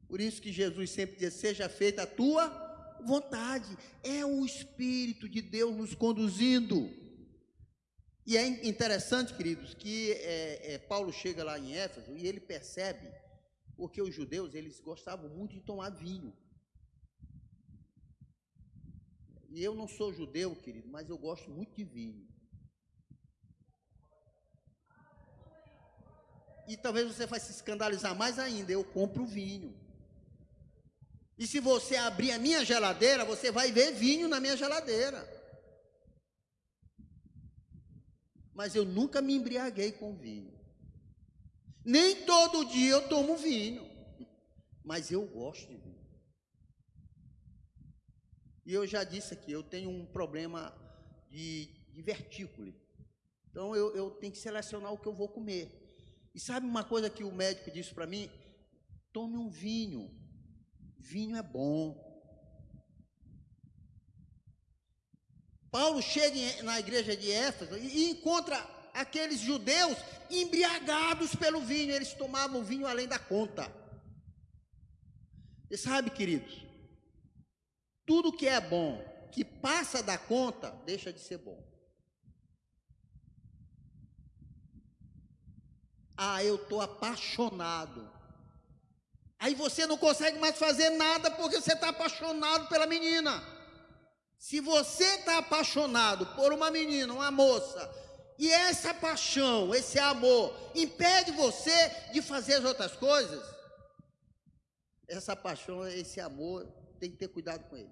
Por 0.09 0.21
isso 0.21 0.43
que 0.43 0.53
Jesus 0.53 0.91
sempre 0.91 1.17
diz: 1.17 1.35
seja 1.35 1.69
feita 1.69 2.03
a 2.03 2.07
tua 2.07 2.49
vontade. 3.05 3.79
É 4.03 4.27
o 4.27 4.45
Espírito 4.45 5.29
de 5.29 5.41
Deus 5.41 5.77
nos 5.77 5.95
conduzindo. 5.95 6.91
E 8.27 8.37
é 8.37 8.47
interessante, 8.67 9.33
queridos, 9.33 9.75
que 9.75 10.13
é, 10.13 10.75
é, 10.75 10.79
Paulo 10.79 11.13
chega 11.13 11.45
lá 11.45 11.57
em 11.59 11.75
Éfeso 11.75 12.17
e 12.17 12.27
ele 12.27 12.41
percebe, 12.41 13.09
porque 13.77 14.03
os 14.03 14.15
judeus 14.15 14.55
eles 14.55 14.81
gostavam 14.81 15.29
muito 15.29 15.55
de 15.55 15.61
tomar 15.61 15.91
vinho. 15.91 16.37
E 19.55 19.63
eu 19.63 19.75
não 19.75 19.87
sou 19.87 20.15
judeu, 20.15 20.57
querido, 20.57 20.89
mas 20.89 21.11
eu 21.11 21.19
gosto 21.19 21.51
muito 21.51 21.75
de 21.77 21.85
vinho. 21.85 22.27
E 26.67 26.75
talvez 26.75 27.07
você 27.07 27.27
vai 27.27 27.39
se 27.39 27.53
escandalizar 27.53 28.17
mais 28.17 28.39
ainda. 28.39 28.73
Eu 28.73 28.83
compro 28.83 29.27
vinho. 29.27 29.79
E 31.37 31.47
se 31.47 31.61
você 31.61 31.97
abrir 31.97 32.33
a 32.33 32.39
minha 32.39 32.65
geladeira, 32.65 33.27
você 33.27 33.51
vai 33.51 33.71
ver 33.71 33.93
vinho 33.93 34.27
na 34.27 34.41
minha 34.41 34.57
geladeira. 34.57 35.21
Mas 38.55 38.75
eu 38.75 38.87
nunca 38.87 39.21
me 39.21 39.35
embriaguei 39.35 39.93
com 39.93 40.17
vinho. 40.17 40.59
Nem 41.85 42.25
todo 42.25 42.65
dia 42.65 42.93
eu 42.93 43.07
tomo 43.07 43.37
vinho. 43.37 43.87
Mas 44.83 45.11
eu 45.11 45.27
gosto 45.27 45.69
de 45.69 45.77
vinho. 45.77 45.92
E 48.65 48.73
eu 48.73 48.87
já 48.87 49.05
disse 49.05 49.35
aqui, 49.35 49.51
eu 49.51 49.63
tenho 49.63 49.91
um 49.91 50.07
problema 50.07 50.73
de, 51.29 51.67
de. 51.93 52.05
Então 53.51 53.75
eu, 53.75 53.95
eu 53.95 54.11
tenho 54.13 54.33
que 54.33 54.39
selecionar 54.39 54.93
o 54.93 54.99
que 54.99 55.07
eu 55.07 55.15
vou 55.15 55.29
comer. 55.29 55.83
E 56.35 56.41
sabe 56.41 56.67
uma 56.67 56.85
coisa 56.85 57.11
que 57.11 57.25
o 57.25 57.33
médico 57.33 57.71
disse 57.71 57.93
para 57.93 58.07
mim? 58.07 58.31
Tome 59.13 59.37
um 59.37 59.51
vinho. 59.51 60.11
Vinho 60.99 61.37
é 61.37 61.43
bom. 61.43 62.11
Paulo 65.71 66.03
chega 66.03 66.63
na 66.63 66.79
igreja 66.79 67.17
de 67.17 67.31
Éfeso 67.31 67.77
e 67.77 68.11
encontra 68.11 68.57
aqueles 68.93 69.41
judeus 69.41 69.97
embriagados 70.31 71.35
pelo 71.35 71.61
vinho, 71.61 71.95
eles 71.95 72.13
tomavam 72.13 72.63
vinho 72.63 72.87
além 72.87 73.09
da 73.09 73.19
conta. 73.19 73.71
Você 75.69 75.79
sabe, 75.79 76.11
queridos, 76.11 76.63
tudo 78.07 78.33
que 78.33 78.47
é 78.47 78.61
bom, 78.61 79.03
que 79.31 79.45
passa 79.45 80.03
da 80.03 80.19
conta, 80.19 80.71
deixa 80.85 81.13
de 81.13 81.21
ser 81.21 81.39
bom. 81.39 81.63
Ah, 86.17 86.45
eu 86.45 86.57
estou 86.57 86.81
apaixonado. 86.81 88.11
Aí 89.39 89.55
você 89.55 89.87
não 89.87 89.99
consegue 89.99 90.39
mais 90.39 90.57
fazer 90.57 90.91
nada 90.91 91.31
porque 91.31 91.61
você 91.61 91.73
está 91.73 91.89
apaixonado 91.89 92.69
pela 92.69 92.87
menina. 92.87 93.43
Se 94.39 94.61
você 94.61 95.05
está 95.05 95.39
apaixonado 95.39 96.27
por 96.35 96.53
uma 96.53 96.71
menina, 96.71 97.13
uma 97.13 97.31
moça, 97.31 97.91
e 98.39 98.51
essa 98.51 98.93
paixão, 98.93 99.75
esse 99.75 99.99
amor, 99.99 100.53
impede 100.75 101.31
você 101.33 101.89
de 102.13 102.21
fazer 102.21 102.55
as 102.55 102.65
outras 102.65 102.93
coisas, 102.93 103.43
essa 105.09 105.37
paixão, 105.37 105.87
esse 105.87 106.21
amor, 106.21 106.67
tem 107.03 107.11
que 107.11 107.17
ter 107.17 107.27
cuidado 107.27 107.69
com 107.69 107.77
ele. 107.77 107.91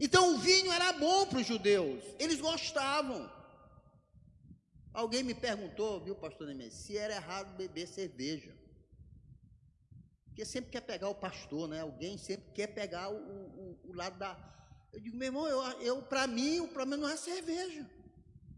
Então 0.00 0.34
o 0.34 0.38
vinho 0.38 0.72
era 0.72 0.92
bom 0.92 1.24
para 1.26 1.38
os 1.38 1.46
judeus, 1.46 2.02
eles 2.18 2.40
gostavam. 2.40 3.30
Alguém 4.92 5.22
me 5.22 5.34
perguntou, 5.34 6.02
viu, 6.02 6.16
pastor 6.16 6.48
Nemes, 6.48 6.74
se 6.74 6.98
era 6.98 7.14
errado 7.14 7.56
beber 7.56 7.86
cerveja. 7.86 8.52
Porque 10.24 10.44
sempre 10.44 10.72
quer 10.72 10.80
pegar 10.80 11.08
o 11.08 11.14
pastor, 11.14 11.68
né? 11.68 11.80
Alguém 11.80 12.18
sempre 12.18 12.50
quer 12.50 12.66
pegar 12.66 13.08
o, 13.08 13.16
o, 13.16 13.80
o 13.90 13.92
lado 13.94 14.18
da. 14.18 14.36
Eu 14.92 14.98
digo, 14.98 15.16
meu 15.16 15.26
irmão, 15.26 15.46
eu, 15.46 15.62
eu 15.80 16.02
para 16.02 16.26
mim 16.26 16.58
o 16.58 16.66
problema 16.66 17.02
não 17.02 17.08
é 17.08 17.16
cerveja. 17.16 17.88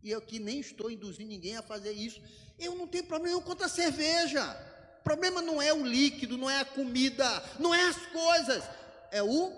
E 0.03 0.11
eu 0.11 0.23
que 0.23 0.39
nem 0.39 0.61
estou 0.61 0.91
induzindo 0.91 1.29
ninguém 1.29 1.57
a 1.59 1.63
fazer 1.63 1.93
isso. 1.93 2.23
Eu 2.59 2.75
não 2.75 2.87
tenho 2.87 3.05
problema 3.05 3.35
nenhum 3.35 3.45
contra 3.47 3.67
a 3.67 3.69
cerveja. 3.69 4.70
O 5.01 5.03
problema 5.03 5.41
não 5.41 5.61
é 5.61 5.73
o 5.73 5.85
líquido, 5.85 6.37
não 6.37 6.49
é 6.49 6.61
a 6.61 6.65
comida, 6.65 7.27
não 7.59 7.75
é 7.75 7.89
as 7.89 8.07
coisas, 8.07 8.65
é 9.11 9.23
o 9.23 9.51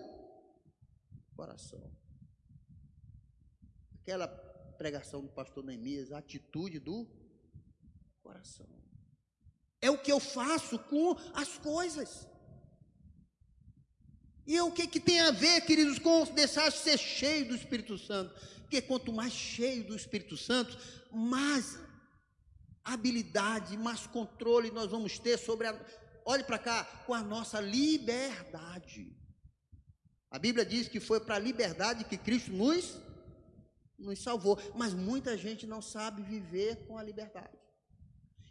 coração. 1.34 1.92
Aquela 4.00 4.28
pregação 4.78 5.20
do 5.20 5.28
pastor 5.28 5.64
Neemias, 5.64 6.12
a 6.12 6.18
atitude 6.18 6.78
do 6.78 7.08
coração. 8.22 8.68
É 9.80 9.90
o 9.90 9.98
que 9.98 10.12
eu 10.12 10.20
faço 10.20 10.78
com 10.78 11.16
as 11.34 11.58
coisas. 11.58 12.26
E 14.46 14.60
o 14.60 14.70
que, 14.70 14.86
que 14.86 15.00
tem 15.00 15.20
a 15.20 15.32
ver, 15.32 15.60
queridos, 15.62 15.98
com 15.98 16.24
deixar 16.26 16.70
ser 16.70 16.98
cheio 16.98 17.48
do 17.48 17.54
Espírito 17.54 17.98
Santo? 17.98 18.34
Porque 18.60 18.80
quanto 18.80 19.12
mais 19.12 19.32
cheio 19.32 19.84
do 19.84 19.94
Espírito 19.94 20.36
Santo, 20.36 20.78
mais 21.12 21.78
habilidade, 22.84 23.76
mais 23.76 24.06
controle 24.06 24.70
nós 24.70 24.90
vamos 24.90 25.18
ter 25.18 25.38
sobre 25.38 25.66
a. 25.66 25.86
Olhe 26.24 26.44
para 26.44 26.58
cá, 26.58 26.84
com 27.06 27.14
a 27.14 27.22
nossa 27.22 27.60
liberdade. 27.60 29.16
A 30.30 30.38
Bíblia 30.38 30.64
diz 30.64 30.88
que 30.88 31.00
foi 31.00 31.20
para 31.20 31.34
a 31.34 31.38
liberdade 31.38 32.04
que 32.04 32.16
Cristo 32.16 32.52
nos, 32.52 33.00
nos 33.98 34.22
salvou. 34.22 34.58
Mas 34.74 34.94
muita 34.94 35.36
gente 35.36 35.66
não 35.66 35.82
sabe 35.82 36.22
viver 36.22 36.86
com 36.86 36.96
a 36.96 37.02
liberdade. 37.02 37.58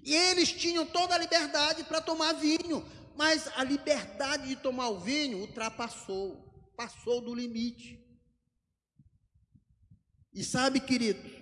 E 0.03 0.13
eles 0.13 0.51
tinham 0.51 0.85
toda 0.85 1.15
a 1.15 1.17
liberdade 1.17 1.83
para 1.83 2.01
tomar 2.01 2.33
vinho, 2.33 2.85
mas 3.15 3.47
a 3.55 3.63
liberdade 3.63 4.47
de 4.47 4.55
tomar 4.55 4.89
o 4.89 4.99
vinho 4.99 5.39
ultrapassou, 5.39 6.71
passou 6.75 7.21
do 7.21 7.33
limite. 7.33 7.99
E 10.33 10.43
sabe, 10.43 10.79
queridos, 10.79 11.40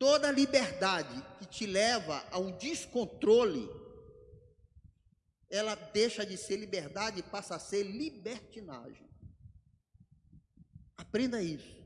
toda 0.00 0.32
liberdade 0.32 1.22
que 1.38 1.44
te 1.44 1.66
leva 1.66 2.26
a 2.30 2.38
um 2.38 2.56
descontrole, 2.56 3.68
ela 5.50 5.74
deixa 5.74 6.24
de 6.24 6.38
ser 6.38 6.56
liberdade 6.56 7.20
e 7.20 7.22
passa 7.22 7.56
a 7.56 7.58
ser 7.58 7.82
libertinagem. 7.82 9.06
Aprenda 10.96 11.42
isso. 11.42 11.79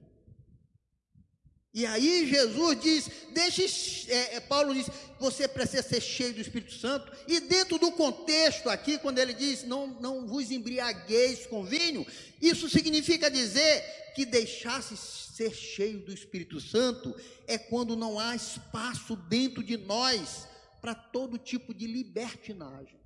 E 1.74 1.84
aí 1.84 2.28
Jesus 2.28 2.80
diz, 2.80 3.10
deixe, 3.32 4.08
é, 4.08 4.36
é, 4.36 4.40
Paulo 4.40 4.72
diz, 4.72 4.86
você 5.18 5.48
precisa 5.48 5.82
ser 5.82 6.00
cheio 6.00 6.32
do 6.32 6.40
Espírito 6.40 6.72
Santo. 6.72 7.10
E 7.26 7.40
dentro 7.40 7.78
do 7.78 7.90
contexto 7.90 8.70
aqui, 8.70 8.96
quando 8.96 9.18
ele 9.18 9.34
diz, 9.34 9.64
não, 9.64 9.88
não 10.00 10.24
vos 10.24 10.52
embriagueis 10.52 11.46
com 11.46 11.64
vinho, 11.64 12.06
isso 12.40 12.70
significa 12.70 13.28
dizer 13.28 14.12
que 14.14 14.24
deixasse 14.24 14.96
ser 14.96 15.52
cheio 15.52 15.98
do 15.98 16.12
Espírito 16.12 16.60
Santo 16.60 17.12
é 17.48 17.58
quando 17.58 17.96
não 17.96 18.20
há 18.20 18.36
espaço 18.36 19.16
dentro 19.16 19.60
de 19.60 19.76
nós 19.76 20.46
para 20.80 20.94
todo 20.94 21.36
tipo 21.38 21.74
de 21.74 21.88
libertinagem. 21.88 23.00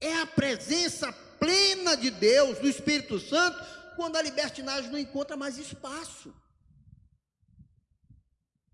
É 0.00 0.14
a 0.14 0.26
presença 0.26 1.12
plena 1.12 1.94
de 1.94 2.10
Deus, 2.10 2.58
do 2.58 2.68
Espírito 2.68 3.20
Santo, 3.20 3.62
quando 3.96 4.16
a 4.16 4.22
libertinagem 4.22 4.90
não 4.90 4.98
encontra 4.98 5.36
mais 5.36 5.58
espaço. 5.58 6.34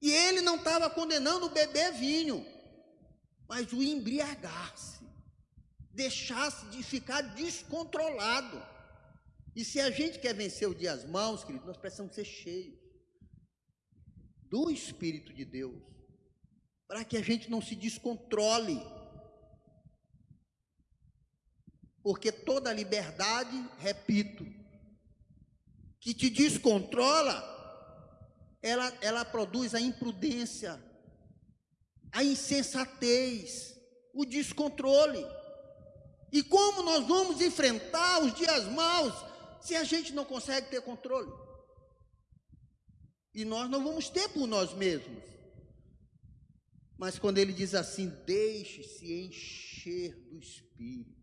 E 0.01 0.11
ele 0.11 0.41
não 0.41 0.57
estava 0.57 0.89
condenando 0.89 1.47
o 1.47 1.51
beber 1.51 1.93
vinho, 1.93 2.47
mas 3.49 3.73
o 3.73 3.83
embriagar-se, 3.83 5.05
deixar-se 5.93 6.67
de 6.67 6.83
ficar 6.83 7.23
descontrolado. 7.35 8.63
E 9.57 9.65
se 9.65 9.81
a 9.81 9.91
gente 9.91 10.21
quer 10.21 10.35
vencer 10.35 10.69
o 10.69 10.75
dia 10.75 10.93
às 10.93 11.05
mãos, 11.05 11.43
querido, 11.43 11.67
nós 11.67 11.77
precisamos 11.77 12.15
ser 12.15 12.25
cheios 12.25 12.79
do 14.49 14.71
Espírito 14.71 15.33
de 15.33 15.45
Deus, 15.45 15.83
para 16.87 17.05
que 17.05 17.17
a 17.17 17.23
gente 17.23 17.51
não 17.51 17.61
se 17.61 17.75
descontrole. 17.75 18.81
Porque 22.03 22.31
toda 22.31 22.73
liberdade, 22.73 23.57
repito, 23.79 24.47
que 26.01 26.15
te 26.15 26.31
descontrola, 26.31 27.58
ela, 28.63 28.93
ela 29.01 29.25
produz 29.25 29.75
a 29.75 29.81
imprudência, 29.81 30.83
a 32.13 32.25
insensatez, 32.25 33.77
o 34.13 34.25
descontrole. 34.25 35.25
E 36.33 36.43
como 36.43 36.83
nós 36.83 37.07
vamos 37.07 37.41
enfrentar 37.41 38.21
os 38.23 38.35
dias 38.35 38.65
maus 38.67 39.15
se 39.61 39.75
a 39.75 39.85
gente 39.85 40.13
não 40.13 40.25
consegue 40.25 40.69
ter 40.69 40.83
controle? 40.83 41.33
E 43.35 43.45
nós 43.45 43.71
não 43.71 43.83
vamos 43.85 44.09
ter 44.09 44.29
por 44.29 44.47
nós 44.47 44.75
mesmos. 44.75 45.23
Mas 46.97 47.19
quando 47.19 47.39
ele 47.39 47.53
diz 47.53 47.75
assim, 47.75 48.09
deixe-se 48.27 49.13
encher 49.13 50.17
do 50.29 50.39
Espírito, 50.39 51.17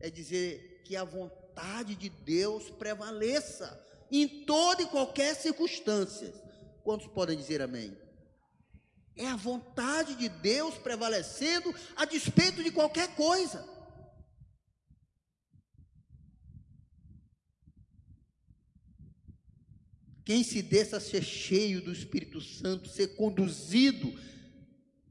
é 0.00 0.10
dizer 0.10 0.82
que 0.84 0.96
a 0.96 1.04
vontade 1.04 1.94
de 1.94 2.08
Deus 2.08 2.68
prevaleça 2.70 3.80
em 4.22 4.44
toda 4.44 4.82
e 4.82 4.86
qualquer 4.86 5.34
circunstância. 5.34 6.32
Quantos 6.82 7.06
podem 7.08 7.36
dizer 7.36 7.62
amém? 7.62 7.96
É 9.16 9.26
a 9.26 9.36
vontade 9.36 10.14
de 10.14 10.28
Deus 10.28 10.76
prevalecendo 10.76 11.74
a 11.96 12.04
despeito 12.04 12.62
de 12.62 12.70
qualquer 12.70 13.14
coisa. 13.14 13.68
Quem 20.24 20.42
se 20.42 20.62
deixa 20.62 20.98
ser 20.98 21.22
cheio 21.22 21.82
do 21.82 21.92
Espírito 21.92 22.40
Santo, 22.40 22.88
ser 22.88 23.16
conduzido 23.16 24.12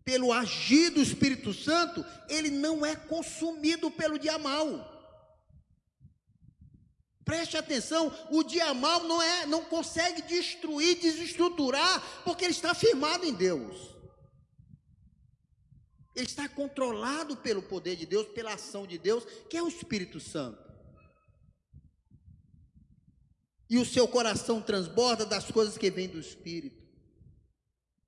pelo 0.04 0.34
agir 0.34 0.89
do 0.89 1.02
Espírito 1.02 1.54
Santo, 1.54 2.06
ele 2.28 2.50
não 2.50 2.86
é 2.86 2.96
consumido 2.96 3.89
pelo 3.92 4.18
dia 4.18 4.38
mal. 4.38 4.92
Preste 7.26 7.56
atenção, 7.56 8.12
o 8.30 8.44
dia 8.44 8.74
mal 8.74 9.04
não 9.04 9.22
é, 9.22 9.46
não 9.46 9.64
consegue 9.64 10.22
destruir, 10.24 11.00
desestruturar, 11.00 12.24
porque 12.24 12.44
ele 12.44 12.52
está 12.52 12.74
firmado 12.74 13.26
em 13.26 13.34
Deus. 13.34 13.94
Ele 16.16 16.26
está 16.26 16.48
controlado 16.50 17.38
pelo 17.38 17.62
poder 17.62 17.96
de 17.96 18.06
Deus, 18.06 18.28
pela 18.28 18.54
ação 18.54 18.86
de 18.86 18.98
Deus, 18.98 19.26
que 19.50 19.58
é 19.58 19.64
o 19.64 19.68
Espírito 19.68 20.20
Santo. 20.20 20.62
E 23.70 23.78
o 23.78 23.86
seu 23.86 24.08
coração 24.08 24.62
transborda 24.62 25.26
das 25.26 25.50
coisas 25.50 25.78
que 25.78 25.90
vêm 25.90 26.08
do 26.08 26.20
Espírito. 26.20 26.84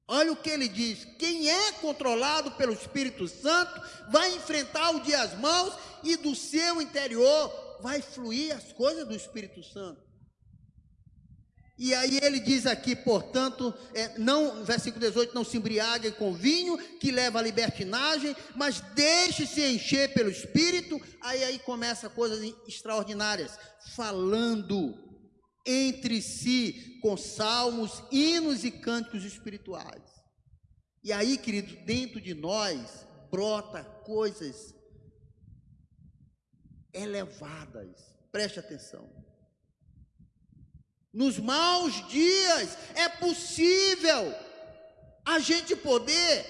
Olha 0.07 0.33
o 0.33 0.35
que 0.35 0.49
ele 0.49 0.67
diz: 0.67 1.05
quem 1.17 1.49
é 1.49 1.71
controlado 1.73 2.51
pelo 2.51 2.73
Espírito 2.73 3.27
Santo 3.27 3.81
vai 4.11 4.35
enfrentar 4.35 4.91
o 4.91 4.99
dia 4.99 5.21
às 5.21 5.33
mãos 5.39 5.73
e 6.03 6.15
do 6.17 6.35
seu 6.35 6.79
interior 6.81 7.64
vai 7.81 8.01
fluir 8.01 8.55
as 8.55 8.71
coisas 8.73 9.07
do 9.07 9.15
Espírito 9.15 9.63
Santo. 9.63 10.05
E 11.77 11.93
aí 11.93 12.19
ele 12.21 12.39
diz 12.39 12.65
aqui, 12.65 12.95
portanto, 12.95 13.73
é, 13.93 14.17
não, 14.17 14.63
versículo 14.63 15.05
18, 15.05 15.35
não 15.35 15.43
se 15.43 15.57
embriague 15.57 16.11
com 16.13 16.33
vinho 16.33 16.77
que 16.99 17.11
leva 17.11 17.39
à 17.39 17.41
libertinagem, 17.41 18.33
mas 18.55 18.79
deixe-se 18.93 19.61
encher 19.61 20.13
pelo 20.13 20.29
Espírito. 20.29 21.01
Aí 21.19 21.43
aí 21.43 21.59
começa 21.59 22.09
coisas 22.09 22.41
extraordinárias, 22.65 23.59
falando 23.93 24.97
entre 25.65 26.21
si 26.21 26.99
com 27.01 27.17
salmos, 27.17 28.01
hinos 28.09 28.63
e 28.63 28.71
cânticos 28.71 29.25
espirituais. 29.25 30.03
E 31.03 31.11
aí, 31.11 31.37
querido, 31.37 31.75
dentro 31.85 32.21
de 32.21 32.33
nós 32.33 33.05
brota 33.29 33.83
coisas 34.05 34.74
elevadas. 36.95 38.15
Preste 38.31 38.59
atenção. 38.59 39.09
Nos 41.13 41.37
maus 41.37 42.07
dias 42.09 42.77
é 42.95 43.07
possível 43.07 44.33
a 45.23 45.39
gente 45.39 45.75
poder 45.75 46.45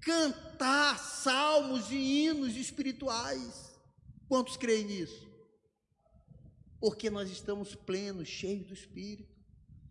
cantar 0.00 0.98
salmos 0.98 1.90
e 1.90 1.96
hinos 1.96 2.56
espirituais. 2.56 3.74
Quantos 4.28 4.56
creem 4.56 4.84
nisso? 4.84 5.26
Porque 6.80 7.10
nós 7.10 7.30
estamos 7.30 7.74
plenos, 7.74 8.28
cheios 8.28 8.66
do 8.66 8.74
Espírito. 8.74 9.36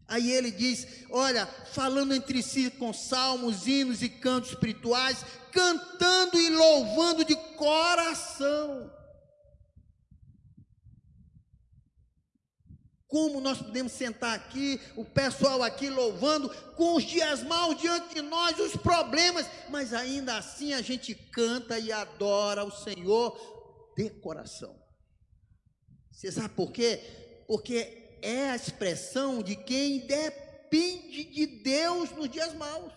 Aí 0.08 0.32
ele 0.32 0.52
diz: 0.52 1.06
olha, 1.10 1.46
falando 1.46 2.14
entre 2.14 2.42
si 2.42 2.70
com 2.70 2.94
salmos, 2.94 3.68
hinos 3.68 4.02
e 4.02 4.10
cantos 4.10 4.52
espirituais, 4.52 5.24
cantando 5.52 6.40
e 6.40 6.50
louvando 6.50 7.26
de 7.26 7.36
coração. 7.56 8.92
Como 13.16 13.40
nós 13.40 13.60
podemos 13.62 13.94
sentar 13.94 14.36
aqui, 14.36 14.78
o 14.94 15.06
pessoal 15.06 15.64
aqui 15.64 15.90
louvando, 15.90 16.50
com 16.76 16.96
os 16.96 17.04
dias 17.06 17.44
maus 17.44 17.80
diante 17.80 18.16
de 18.16 18.22
nós, 18.22 18.60
os 18.60 18.76
problemas, 18.76 19.50
mas 19.70 19.94
ainda 19.94 20.38
assim 20.38 20.74
a 20.74 20.82
gente 20.82 21.16
canta 21.16 21.80
e 21.80 21.94
adora 21.94 22.66
o 22.66 22.72
Senhor 22.72 23.94
de 23.96 24.10
coração. 24.10 24.78
Você 26.12 26.30
sabe 26.30 26.50
por 26.56 26.74
quê? 26.74 27.00
Porque 27.48 28.20
é 28.22 28.50
a 28.50 28.56
expressão 28.58 29.42
de 29.42 29.56
quem 29.56 30.06
depende 30.06 31.24
de 31.24 31.48
Deus 31.48 32.12
nos 32.12 32.30
dias 32.30 32.54
maus. 32.54 32.92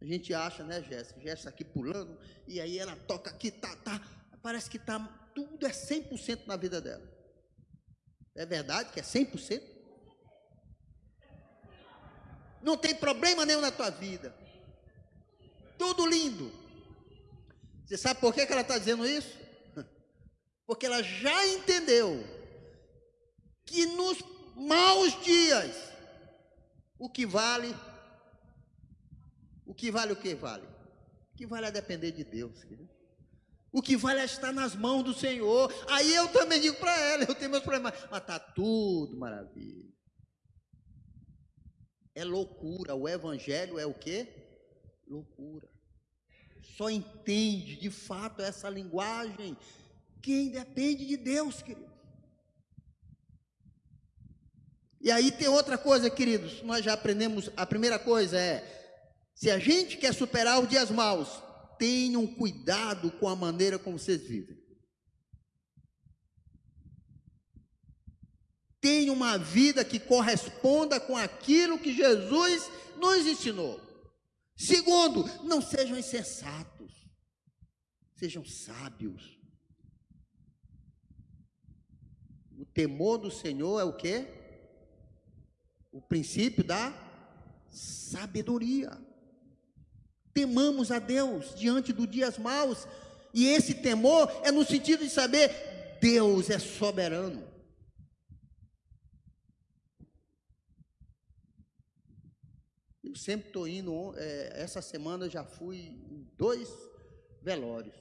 A 0.00 0.06
gente 0.06 0.32
acha, 0.32 0.64
né, 0.64 0.82
Jéssica? 0.82 1.20
Jéssica 1.20 1.50
aqui 1.50 1.64
pulando, 1.64 2.18
e 2.48 2.58
aí 2.62 2.78
ela 2.78 2.96
toca 2.96 3.28
aqui, 3.28 3.50
tá, 3.50 3.76
tá 3.76 4.21
parece 4.42 4.68
que 4.68 4.78
tá, 4.78 4.98
tudo 5.34 5.66
é 5.66 5.70
100% 5.70 6.46
na 6.46 6.56
vida 6.56 6.80
dela. 6.80 7.08
É 8.34 8.44
verdade 8.44 8.92
que 8.92 9.00
é 9.00 9.02
100%? 9.02 9.62
Não 12.62 12.76
tem 12.76 12.94
problema 12.94 13.44
nenhum 13.44 13.60
na 13.60 13.70
tua 13.70 13.90
vida. 13.90 14.34
Tudo 15.78 16.06
lindo. 16.06 16.52
Você 17.84 17.96
sabe 17.96 18.20
por 18.20 18.32
que, 18.32 18.46
que 18.46 18.52
ela 18.52 18.62
está 18.62 18.78
dizendo 18.78 19.06
isso? 19.06 19.38
Porque 20.66 20.86
ela 20.86 21.02
já 21.02 21.46
entendeu 21.48 22.24
que 23.64 23.86
nos 23.86 24.18
maus 24.54 25.20
dias, 25.22 25.76
o 26.98 27.08
que 27.10 27.26
vale, 27.26 27.74
o 29.66 29.74
que 29.74 29.90
vale 29.90 30.12
o 30.12 30.16
que 30.16 30.34
vale? 30.34 30.66
O 31.32 31.36
que 31.36 31.46
vale 31.46 31.66
é 31.66 31.70
depender 31.70 32.12
de 32.12 32.24
Deus, 32.24 32.62
querido. 32.62 32.91
O 33.72 33.80
que 33.80 33.96
vale 33.96 34.20
é 34.20 34.24
estar 34.24 34.52
nas 34.52 34.76
mãos 34.76 35.02
do 35.02 35.14
Senhor. 35.14 35.72
Aí 35.88 36.14
eu 36.14 36.28
também 36.28 36.60
digo 36.60 36.76
para 36.76 36.94
ela, 37.00 37.24
eu 37.24 37.34
tenho 37.34 37.50
meus 37.50 37.62
problemas, 37.62 37.94
mas 38.10 38.20
está 38.20 38.38
tudo 38.38 39.16
maravilha. 39.16 39.90
É 42.14 42.22
loucura. 42.22 42.94
O 42.94 43.08
evangelho 43.08 43.78
é 43.78 43.86
o 43.86 43.94
quê? 43.94 44.28
Loucura. 45.08 45.68
Só 46.76 46.90
entende 46.90 47.76
de 47.76 47.90
fato 47.90 48.42
essa 48.42 48.68
linguagem 48.68 49.56
quem 50.22 50.50
depende 50.50 51.04
de 51.04 51.16
Deus, 51.16 51.60
queridos. 51.62 51.90
E 55.00 55.10
aí 55.10 55.32
tem 55.32 55.48
outra 55.48 55.76
coisa, 55.76 56.08
queridos, 56.08 56.62
nós 56.62 56.84
já 56.84 56.92
aprendemos, 56.92 57.50
a 57.56 57.66
primeira 57.66 57.98
coisa 57.98 58.38
é, 58.38 58.62
se 59.34 59.50
a 59.50 59.58
gente 59.58 59.96
quer 59.96 60.14
superar 60.14 60.62
os 60.62 60.68
dias 60.68 60.92
maus, 60.92 61.42
tenham 61.82 62.24
cuidado 62.28 63.10
com 63.10 63.26
a 63.26 63.34
maneira 63.34 63.76
como 63.76 63.98
vocês 63.98 64.22
vivem. 64.22 64.56
Tenha 68.80 69.12
uma 69.12 69.36
vida 69.36 69.84
que 69.84 69.98
corresponda 69.98 71.00
com 71.00 71.16
aquilo 71.16 71.80
que 71.80 71.92
Jesus 71.92 72.70
nos 72.96 73.26
ensinou. 73.26 73.80
Segundo, 74.54 75.24
não 75.42 75.60
sejam 75.60 75.98
insensatos, 75.98 76.92
sejam 78.14 78.44
sábios. 78.44 79.36
O 82.56 82.64
temor 82.64 83.18
do 83.18 83.30
Senhor 83.30 83.80
é 83.80 83.84
o 83.84 83.96
que? 83.96 84.24
O 85.90 86.00
princípio 86.00 86.62
da 86.62 86.92
sabedoria 87.68 89.11
temamos 90.32 90.90
a 90.90 90.98
Deus 90.98 91.54
diante 91.54 91.92
dos 91.92 92.10
dias 92.10 92.38
maus. 92.38 92.86
E 93.32 93.46
esse 93.46 93.74
temor 93.74 94.30
é 94.44 94.50
no 94.50 94.64
sentido 94.64 95.04
de 95.04 95.10
saber 95.10 95.98
Deus 96.00 96.50
é 96.50 96.58
soberano. 96.58 97.50
Eu 103.04 103.14
sempre 103.14 103.48
estou 103.48 103.68
indo, 103.68 104.14
é, 104.16 104.62
essa 104.62 104.80
semana 104.80 105.26
eu 105.26 105.30
já 105.30 105.44
fui 105.44 105.78
em 105.78 106.26
dois 106.36 106.68
velórios. 107.42 107.94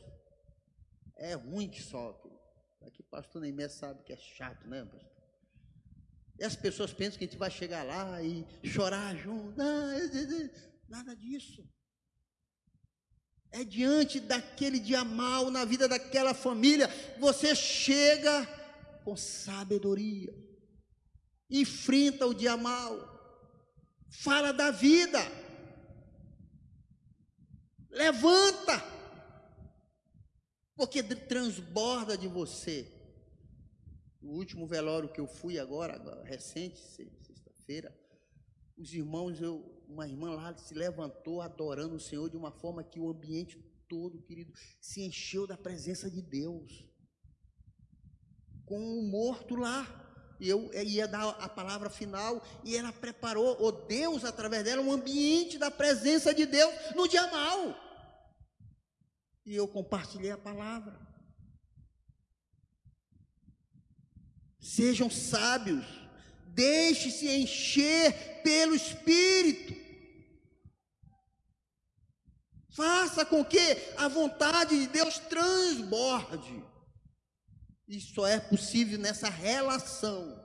É 1.18 1.34
ruim 1.34 1.70
que 1.70 1.82
só. 1.82 2.20
Aqui 2.82 3.04
pastor 3.04 3.42
Neymar 3.42 3.70
sabe 3.70 4.04
que 4.04 4.14
é 4.14 4.18
chato, 4.18 4.68
né, 4.68 4.84
pastor? 4.86 5.12
E 6.40 6.44
as 6.44 6.56
pessoas 6.56 6.92
pensam 6.92 7.20
que 7.20 7.26
a 7.26 7.28
gente 7.28 7.38
vai 7.38 7.52
chegar 7.52 7.84
lá 7.84 8.22
e 8.24 8.44
chorar 8.64 9.16
junto. 9.16 9.56
Nada 10.90 11.16
disso 11.16 11.64
é 13.52 13.64
diante 13.64 14.20
daquele 14.20 14.80
dia 14.80 15.04
mal 15.04 15.52
na 15.52 15.66
vida 15.66 15.88
daquela 15.88 16.34
família, 16.34 16.88
você 17.20 17.54
chega 17.54 18.46
com 19.04 19.16
sabedoria, 19.18 20.34
enfrenta 21.50 22.26
o 22.26 22.34
dia 22.34 22.56
mal, 22.56 22.96
fala 24.10 24.54
da 24.54 24.72
vida, 24.72 25.20
levanta, 27.90 28.82
porque 30.76 31.04
transborda 31.04 32.18
de 32.18 32.28
você. 32.28 32.90
O 34.22 34.38
último 34.38 34.68
velório 34.68 35.12
que 35.12 35.20
eu 35.20 35.28
fui 35.28 35.60
agora, 35.60 35.96
agora 35.96 36.24
recente, 36.24 36.80
sexta-feira, 36.80 37.94
os 38.78 38.94
irmãos, 38.94 39.42
eu, 39.42 39.81
uma 39.92 40.08
irmã 40.08 40.32
lá 40.32 40.56
se 40.58 40.74
levantou 40.74 41.42
adorando 41.42 41.96
o 41.96 42.00
Senhor 42.00 42.30
de 42.30 42.38
uma 42.38 42.52
forma 42.52 42.84
que 42.84 43.00
o 43.00 43.10
ambiente 43.10 43.58
todo, 43.90 44.22
querido, 44.22 44.54
se 44.80 45.02
encheu 45.02 45.46
da 45.46 45.58
presença 45.58 46.10
de 46.10 46.22
Deus. 46.22 46.86
Com 48.66 48.80
o 48.80 49.04
morto 49.04 49.56
lá. 49.56 49.98
Eu 50.40 50.74
ia 50.74 51.08
dar 51.08 51.30
a 51.30 51.48
palavra 51.48 51.88
final 51.88 52.44
e 52.64 52.76
ela 52.76 52.92
preparou, 52.92 53.62
o 53.62 53.72
Deus, 53.72 54.26
através 54.26 54.64
dela, 54.64 54.82
um 54.82 54.92
ambiente 54.92 55.60
da 55.60 55.70
presença 55.70 56.34
de 56.34 56.48
Deus 56.48 56.74
no 56.96 57.08
dia 57.08 57.30
mal. 57.30 57.76
E 59.46 59.56
eu 59.56 59.68
compartilhei 59.68 60.32
a 60.32 60.38
palavra. 60.38 61.00
Sejam 64.60 65.12
sábios, 65.12 65.86
deixe-se 66.48 67.30
encher 67.30 68.42
pelo 68.42 68.74
Espírito. 68.74 69.81
Faça 72.72 73.26
com 73.26 73.44
que 73.44 73.78
a 73.98 74.08
vontade 74.08 74.80
de 74.80 74.88
Deus 74.88 75.20
transborde. 75.20 76.64
Isso 77.88 78.14
só 78.14 78.26
é 78.26 78.40
possível 78.40 78.98
nessa 78.98 79.30
relação. 79.30 80.42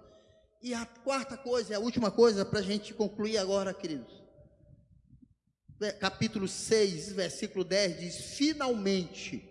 E 0.61 0.75
a 0.75 0.85
quarta 0.85 1.37
coisa, 1.37 1.77
a 1.77 1.81
última 1.81 2.11
coisa 2.11 2.45
para 2.45 2.59
a 2.59 2.63
gente 2.63 2.93
concluir 2.93 3.39
agora, 3.39 3.73
queridos. 3.73 4.13
Capítulo 6.01 6.49
6, 6.49 7.13
versículo 7.13 7.63
10 7.63 8.01
diz: 8.01 8.17
Finalmente, 8.37 9.49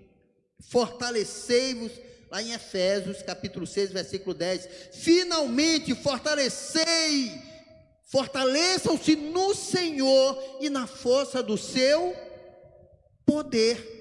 fortalecei-vos, 0.69 1.91
lá 2.29 2.41
em 2.41 2.51
Efésios, 2.51 3.21
capítulo 3.21 3.65
6, 3.65 3.91
versículo 3.91 4.33
10. 4.33 4.67
Finalmente, 4.91 5.95
fortalecei, 5.95 7.31
fortaleçam-se 8.03 9.15
no 9.15 9.55
Senhor 9.55 10.57
e 10.59 10.69
na 10.69 10.87
força 10.87 11.41
do 11.41 11.57
seu 11.57 12.24
poder. 13.25 13.93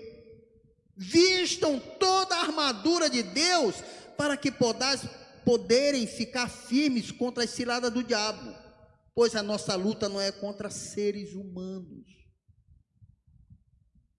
Vistam 0.96 1.80
toda 1.98 2.36
a 2.36 2.42
armadura 2.42 3.10
de 3.10 3.22
Deus 3.22 3.76
para 4.16 4.36
que 4.36 4.50
podais 4.50 5.02
poderem 5.44 6.06
ficar 6.06 6.48
firmes 6.48 7.10
contra 7.10 7.44
as 7.44 7.50
ciladas 7.50 7.92
do 7.92 8.02
diabo, 8.02 8.54
pois 9.14 9.34
a 9.34 9.42
nossa 9.42 9.74
luta 9.74 10.08
não 10.08 10.20
é 10.20 10.30
contra 10.32 10.70
seres 10.70 11.34
humanos. 11.34 12.14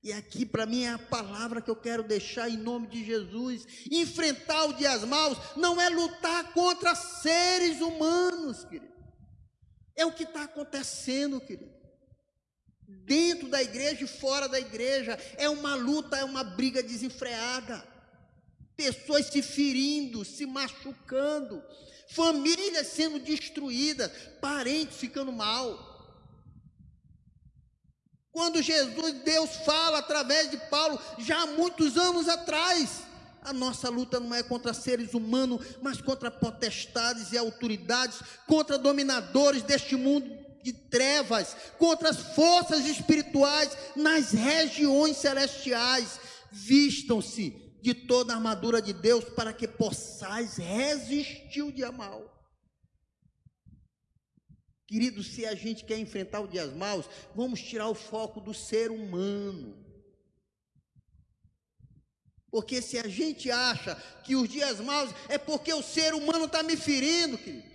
E 0.04 0.14
aqui 0.14 0.46
para 0.46 0.68
mim 0.68 0.84
é 0.84 0.92
a 0.92 1.00
palavra 1.00 1.60
que 1.60 1.72
eu 1.72 1.76
quero 1.76 2.04
deixar 2.04 2.48
em 2.48 2.58
nome 2.58 2.86
de 2.86 3.04
Jesus. 3.04 3.66
Enfrentar 3.90 4.66
o 4.66 4.74
dias 4.74 5.04
maus 5.04 5.36
não 5.58 5.82
é 5.82 5.90
lutar 5.90 6.54
contra 6.54 6.94
seres 6.94 7.82
humanos, 7.82 8.64
querido. 8.66 8.94
É 9.96 10.06
o 10.06 10.12
que 10.12 10.22
está 10.22 10.44
acontecendo, 10.44 11.42
querido. 11.42 11.75
Dentro 13.04 13.50
da 13.50 13.62
igreja 13.62 14.04
e 14.04 14.08
fora 14.08 14.48
da 14.48 14.60
igreja. 14.60 15.20
É 15.38 15.50
uma 15.50 15.76
luta, 15.76 16.18
é 16.18 16.24
uma 16.24 16.44
briga 16.44 16.82
desenfreada 16.82 17.96
pessoas 18.76 19.28
se 19.28 19.42
ferindo, 19.42 20.26
se 20.26 20.46
machucando, 20.46 21.64
famílias 22.10 22.88
sendo 22.88 23.20
destruídas, 23.20 24.12
parentes 24.42 24.98
ficando 24.98 25.32
mal. 25.32 25.94
Quando 28.32 28.62
Jesus, 28.62 29.14
Deus 29.24 29.50
fala 29.66 30.00
através 30.00 30.52
de 30.52 30.58
Paulo, 30.70 31.00
já 31.20 31.44
há 31.44 31.48
muitos 31.48 31.98
anos 31.98 32.28
atrás, 32.28 33.04
a 33.42 33.54
nossa 33.54 33.90
luta 33.90 34.20
não 34.20 34.36
é 34.36 34.44
contra 34.44 34.74
seres 34.74 35.14
humanos, 35.14 35.66
mas 35.82 36.02
contra 36.02 36.30
potestades 36.30 37.32
e 37.32 37.38
autoridades, 37.38 38.20
contra 38.46 38.78
dominadores 38.78 39.64
deste 39.64 39.96
mundo 39.96 40.45
de 40.66 40.74
trevas, 40.74 41.56
contra 41.78 42.10
as 42.10 42.18
forças 42.34 42.88
espirituais 42.88 43.78
nas 43.96 44.32
regiões 44.32 45.16
celestiais. 45.18 46.20
Vistam-se 46.52 47.52
de 47.84 47.94
toda 47.94 48.34
a 48.34 48.36
armadura 48.38 48.82
de 48.82 48.92
Deus 48.92 49.24
para 49.26 49.54
que 49.54 49.68
possais 49.68 50.58
resistir 50.58 51.62
o 51.62 51.72
dia 51.72 51.92
mal. 51.92 52.34
Querido, 54.88 55.24
se 55.24 55.46
a 55.46 55.54
gente 55.54 55.86
quer 55.86 56.00
enfrentar 56.00 56.40
o 56.40 56.48
dias 56.48 56.74
maus, 56.74 57.06
vamos 57.36 57.62
tirar 57.62 57.88
o 57.88 57.94
foco 57.96 58.42
do 58.42 58.54
ser 58.54 58.90
humano. 58.90 59.86
Porque 62.50 62.82
se 62.82 62.98
a 62.98 63.08
gente 63.08 63.52
acha 63.52 63.96
que 64.24 64.36
os 64.36 64.50
dias 64.50 64.80
maus 64.80 65.12
é 65.30 65.38
porque 65.38 65.72
o 65.72 65.84
ser 65.84 66.16
humano 66.16 66.46
está 66.46 66.64
me 66.64 66.76
ferindo, 66.76 67.38
querido, 67.38 67.75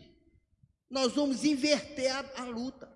nós 0.90 1.12
vamos 1.12 1.44
inverter 1.44 2.12
a, 2.14 2.42
a 2.42 2.44
luta. 2.44 2.92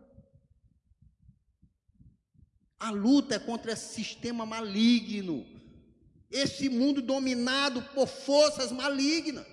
A 2.79 2.91
luta 2.91 3.37
é 3.37 3.39
contra 3.39 3.73
esse 3.73 3.95
sistema 3.95 4.45
maligno 4.45 5.55
esse 6.35 6.69
mundo 6.69 7.01
dominado 7.01 7.81
por 7.95 8.09
forças 8.09 8.73
malignas. 8.73 9.47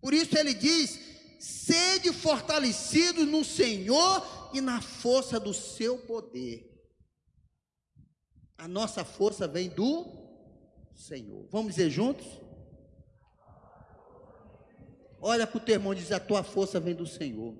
Por 0.00 0.14
isso 0.14 0.38
ele 0.38 0.54
diz: 0.54 1.00
sede 1.40 2.12
fortalecidos 2.12 3.26
no 3.26 3.44
Senhor 3.44 4.50
e 4.54 4.60
na 4.60 4.80
força 4.80 5.40
do 5.40 5.52
seu 5.52 5.98
poder. 5.98 6.70
A 8.56 8.68
nossa 8.68 9.04
força 9.04 9.48
vem 9.48 9.68
do 9.68 10.06
Senhor. 10.94 11.48
Vamos 11.50 11.74
dizer 11.74 11.90
juntos? 11.90 12.24
Olha 15.26 15.46
para 15.46 15.56
o 15.56 15.60
teu 15.60 15.76
irmão 15.76 15.94
e 15.94 15.96
diz: 15.96 16.12
a 16.12 16.20
tua 16.20 16.44
força 16.44 16.78
vem 16.78 16.94
do 16.94 17.06
Senhor. 17.06 17.56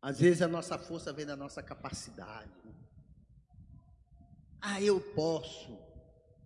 Às 0.00 0.20
vezes 0.20 0.40
a 0.40 0.46
nossa 0.46 0.78
força 0.78 1.12
vem 1.12 1.26
da 1.26 1.34
nossa 1.34 1.60
capacidade. 1.60 2.48
Ah, 4.60 4.80
eu 4.80 5.00
posso. 5.00 5.76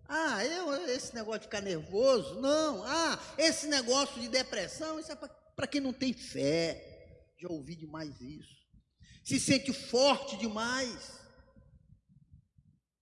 Ah, 0.07 0.43
eu, 0.43 0.73
esse 0.87 1.13
negócio 1.13 1.41
de 1.41 1.45
ficar 1.45 1.61
nervoso, 1.61 2.41
não. 2.41 2.83
Ah, 2.85 3.19
esse 3.37 3.67
negócio 3.67 4.19
de 4.19 4.27
depressão, 4.27 4.99
isso 4.99 5.11
é 5.11 5.15
para 5.15 5.67
quem 5.67 5.79
não 5.79 5.93
tem 5.93 6.11
fé. 6.11 7.27
Já 7.37 7.49
ouvi 7.49 7.75
demais 7.75 8.19
isso. 8.19 8.67
Se 9.23 9.39
sente 9.39 9.71
forte 9.71 10.35
demais. 10.37 11.19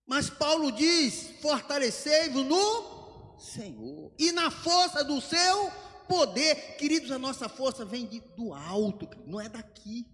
Mas 0.08 0.30
Paulo 0.30 0.72
diz: 0.72 1.32
fortalecei-vos 1.42 2.46
no 2.46 3.38
Senhor 3.38 4.14
e 4.18 4.32
na 4.32 4.50
força 4.50 5.04
do 5.04 5.20
seu 5.20 5.70
poder. 6.08 6.78
Queridos, 6.78 7.12
a 7.12 7.20
nossa 7.20 7.50
força 7.50 7.84
vem 7.84 8.08
de, 8.08 8.22
do 8.22 8.54
alto, 8.54 9.10
não 9.26 9.42
é 9.42 9.50
daqui. 9.50 10.08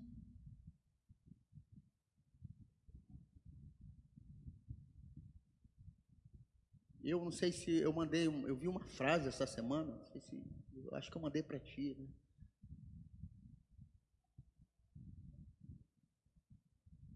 Eu 7.04 7.24
não 7.24 7.32
sei 7.32 7.52
se 7.52 7.70
eu 7.70 7.94
mandei, 7.94 8.28
eu 8.28 8.56
vi 8.56 8.68
uma 8.68 8.84
frase 8.86 9.28
essa 9.28 9.46
semana, 9.46 10.02
se, 10.06 10.42
eu 10.74 10.96
acho 10.96 11.12
que 11.12 11.18
eu 11.18 11.22
mandei 11.22 11.44
para 11.44 11.60
ti, 11.60 11.96
né? 12.00 12.08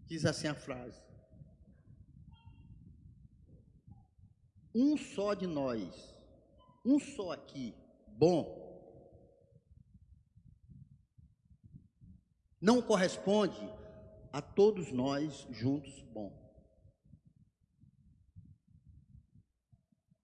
Diz 0.06 0.24
assim 0.24 0.46
a 0.46 0.54
frase: 0.54 1.07
Um 4.74 4.96
só 4.96 5.34
de 5.34 5.46
nós, 5.46 6.14
um 6.84 6.98
só 6.98 7.32
aqui, 7.32 7.74
bom, 8.06 8.58
não 12.60 12.82
corresponde 12.82 13.60
a 14.32 14.42
todos 14.42 14.92
nós 14.92 15.46
juntos 15.50 16.02
bom. 16.12 16.36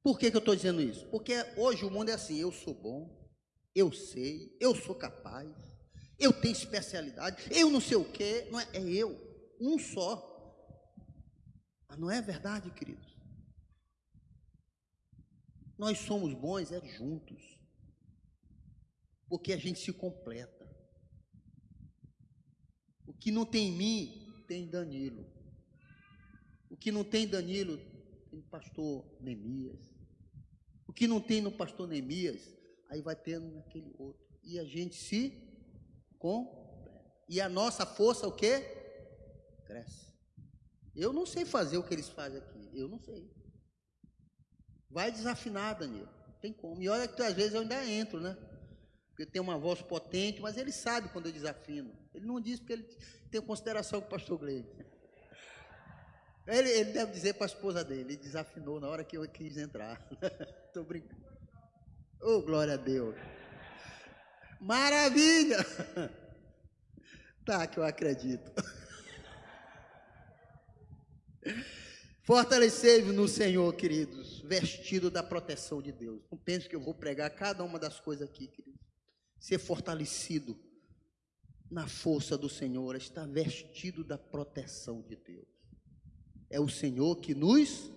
Por 0.02 0.18
que, 0.18 0.30
que 0.30 0.36
eu 0.36 0.40
estou 0.40 0.54
dizendo 0.54 0.82
isso? 0.82 1.06
Porque 1.06 1.34
hoje 1.56 1.84
o 1.84 1.90
mundo 1.90 2.10
é 2.10 2.12
assim: 2.12 2.36
eu 2.36 2.52
sou 2.52 2.74
bom, 2.74 3.10
eu 3.74 3.90
sei, 3.90 4.54
eu 4.60 4.74
sou 4.74 4.94
capaz, 4.94 5.50
eu 6.18 6.32
tenho 6.32 6.52
especialidade, 6.52 7.42
eu 7.50 7.70
não 7.70 7.80
sei 7.80 7.96
o 7.96 8.04
quê, 8.04 8.46
não 8.50 8.60
é, 8.60 8.68
é 8.74 8.82
eu, 8.82 9.18
um 9.58 9.78
só. 9.78 10.30
Mas 11.88 11.98
não 11.98 12.10
é 12.10 12.20
verdade, 12.20 12.70
queridos? 12.70 13.03
Nós 15.78 15.98
somos 15.98 16.34
bons 16.34 16.70
é 16.70 16.80
juntos, 16.86 17.60
porque 19.28 19.52
a 19.52 19.56
gente 19.56 19.80
se 19.80 19.92
completa. 19.92 20.64
O 23.06 23.12
que 23.12 23.30
não 23.30 23.44
tem 23.44 23.68
em 23.68 23.76
mim, 23.76 24.44
tem 24.46 24.68
Danilo. 24.68 25.26
O 26.70 26.76
que 26.76 26.90
não 26.90 27.04
tem 27.04 27.26
Danilo, 27.26 27.78
tem 28.30 28.40
pastor 28.42 29.04
Neemias 29.20 29.94
que 30.94 31.08
não 31.08 31.20
tem 31.20 31.42
no 31.42 31.50
pastor 31.50 31.88
Neemias, 31.88 32.54
aí 32.88 33.02
vai 33.02 33.16
tendo 33.16 33.50
naquele 33.50 33.92
outro. 33.98 34.22
E 34.42 34.58
a 34.58 34.64
gente 34.64 34.94
se 34.94 35.32
completa. 36.18 36.64
E 37.28 37.40
a 37.40 37.48
nossa 37.48 37.84
força 37.84 38.28
o 38.28 38.32
quê? 38.32 38.60
Cresce. 39.66 40.14
Eu 40.94 41.12
não 41.12 41.26
sei 41.26 41.44
fazer 41.44 41.78
o 41.78 41.82
que 41.82 41.92
eles 41.92 42.08
fazem 42.08 42.38
aqui. 42.38 42.70
Eu 42.72 42.88
não 42.88 43.00
sei. 43.00 43.28
Vai 44.94 45.10
desafinar, 45.10 45.76
Danilo. 45.76 46.08
Tem 46.40 46.52
como. 46.52 46.80
E 46.80 46.88
olha 46.88 47.08
que 47.08 47.20
às 47.20 47.34
vezes 47.34 47.52
eu 47.52 47.62
ainda 47.62 47.84
entro, 47.84 48.20
né? 48.20 48.36
Porque 49.08 49.26
tem 49.26 49.42
uma 49.42 49.58
voz 49.58 49.82
potente, 49.82 50.40
mas 50.40 50.56
ele 50.56 50.70
sabe 50.70 51.08
quando 51.08 51.26
eu 51.26 51.32
desafino. 51.32 51.92
Ele 52.14 52.24
não 52.24 52.40
diz 52.40 52.60
porque 52.60 52.74
ele 52.74 52.84
tem 53.28 53.40
consideração 53.40 54.00
com 54.00 54.06
o 54.06 54.10
pastor 54.10 54.38
Gleide. 54.38 54.68
Ele, 56.46 56.70
ele 56.70 56.92
deve 56.92 57.10
dizer 57.10 57.34
para 57.34 57.46
a 57.46 57.48
esposa 57.48 57.82
dele, 57.82 58.12
ele 58.12 58.16
desafinou 58.16 58.78
na 58.78 58.88
hora 58.88 59.02
que 59.02 59.16
eu 59.16 59.28
quis 59.28 59.56
entrar. 59.56 60.00
Estou 60.68 60.84
brincando. 60.84 61.24
Oh, 62.22 62.40
glória 62.42 62.74
a 62.74 62.76
Deus. 62.76 63.16
Maravilha! 64.60 65.58
Tá, 67.44 67.66
que 67.66 67.76
eu 67.76 67.84
acredito. 67.84 68.50
Fortalecei-vos 72.24 73.14
no 73.14 73.28
Senhor, 73.28 73.70
queridos, 73.74 74.40
vestido 74.40 75.10
da 75.10 75.22
proteção 75.22 75.82
de 75.82 75.92
Deus. 75.92 76.22
Não 76.32 76.38
pense 76.38 76.66
que 76.66 76.74
eu 76.74 76.80
vou 76.80 76.94
pregar 76.94 77.28
cada 77.28 77.62
uma 77.62 77.78
das 77.78 78.00
coisas 78.00 78.26
aqui, 78.26 78.48
queridos. 78.48 78.80
Ser 79.38 79.58
fortalecido 79.58 80.58
na 81.70 81.86
força 81.86 82.38
do 82.38 82.48
Senhor, 82.48 82.96
está 82.96 83.26
vestido 83.26 84.02
da 84.02 84.16
proteção 84.16 85.02
de 85.02 85.16
Deus. 85.16 85.46
É 86.48 86.58
o 86.58 86.68
Senhor 86.68 87.16
que 87.16 87.34
nos 87.34 87.90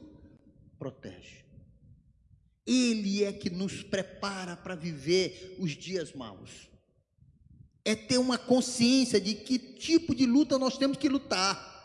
protege. 0.78 1.46
Ele 2.66 3.24
é 3.24 3.32
que 3.32 3.50
nos 3.50 3.82
prepara 3.82 4.58
para 4.58 4.76
viver 4.76 5.56
os 5.58 5.72
dias 5.72 6.12
maus. 6.12 6.70
É 7.86 7.96
ter 7.96 8.18
uma 8.18 8.38
consciência 8.38 9.22
de 9.22 9.36
que 9.36 9.58
tipo 9.58 10.14
de 10.14 10.26
luta 10.26 10.60
nós 10.60 10.78
temos 10.78 10.98
que 10.98 11.08
lutar. 11.08 11.77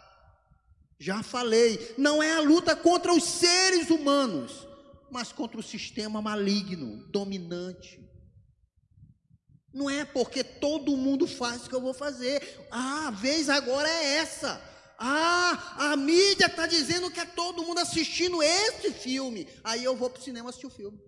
Já 1.03 1.21
falei, 1.21 1.97
não 1.99 2.23
é 2.23 2.35
a 2.35 2.41
luta 2.41 2.77
contra 2.77 3.13
os 3.13 3.25
seres 3.25 3.91
humanos, 3.91 4.69
mas 5.11 5.33
contra 5.33 5.59
o 5.59 5.63
sistema 5.63 6.23
maligno, 6.23 7.05
dominante. 7.09 8.01
Não 9.75 9.91
é 9.91 10.05
porque 10.05 10.45
todo 10.45 10.97
mundo 10.97 11.27
faz 11.27 11.67
o 11.67 11.69
que 11.69 11.75
eu 11.75 11.81
vou 11.81 11.93
fazer. 11.93 12.41
Ah, 12.71 13.09
a 13.09 13.11
vez 13.11 13.49
agora 13.49 13.89
é 13.89 14.19
essa. 14.19 14.63
Ah, 14.97 15.91
a 15.91 15.97
mídia 15.97 16.47
está 16.47 16.69
dizendo 16.69 17.11
que 17.11 17.19
é 17.19 17.25
todo 17.25 17.65
mundo 17.65 17.81
assistindo 17.81 18.41
esse 18.41 18.93
filme. 18.93 19.49
Aí 19.65 19.83
eu 19.83 19.97
vou 19.97 20.09
para 20.09 20.21
o 20.21 20.23
cinema 20.23 20.51
assistir 20.51 20.69
o 20.69 20.71
filme. 20.71 21.03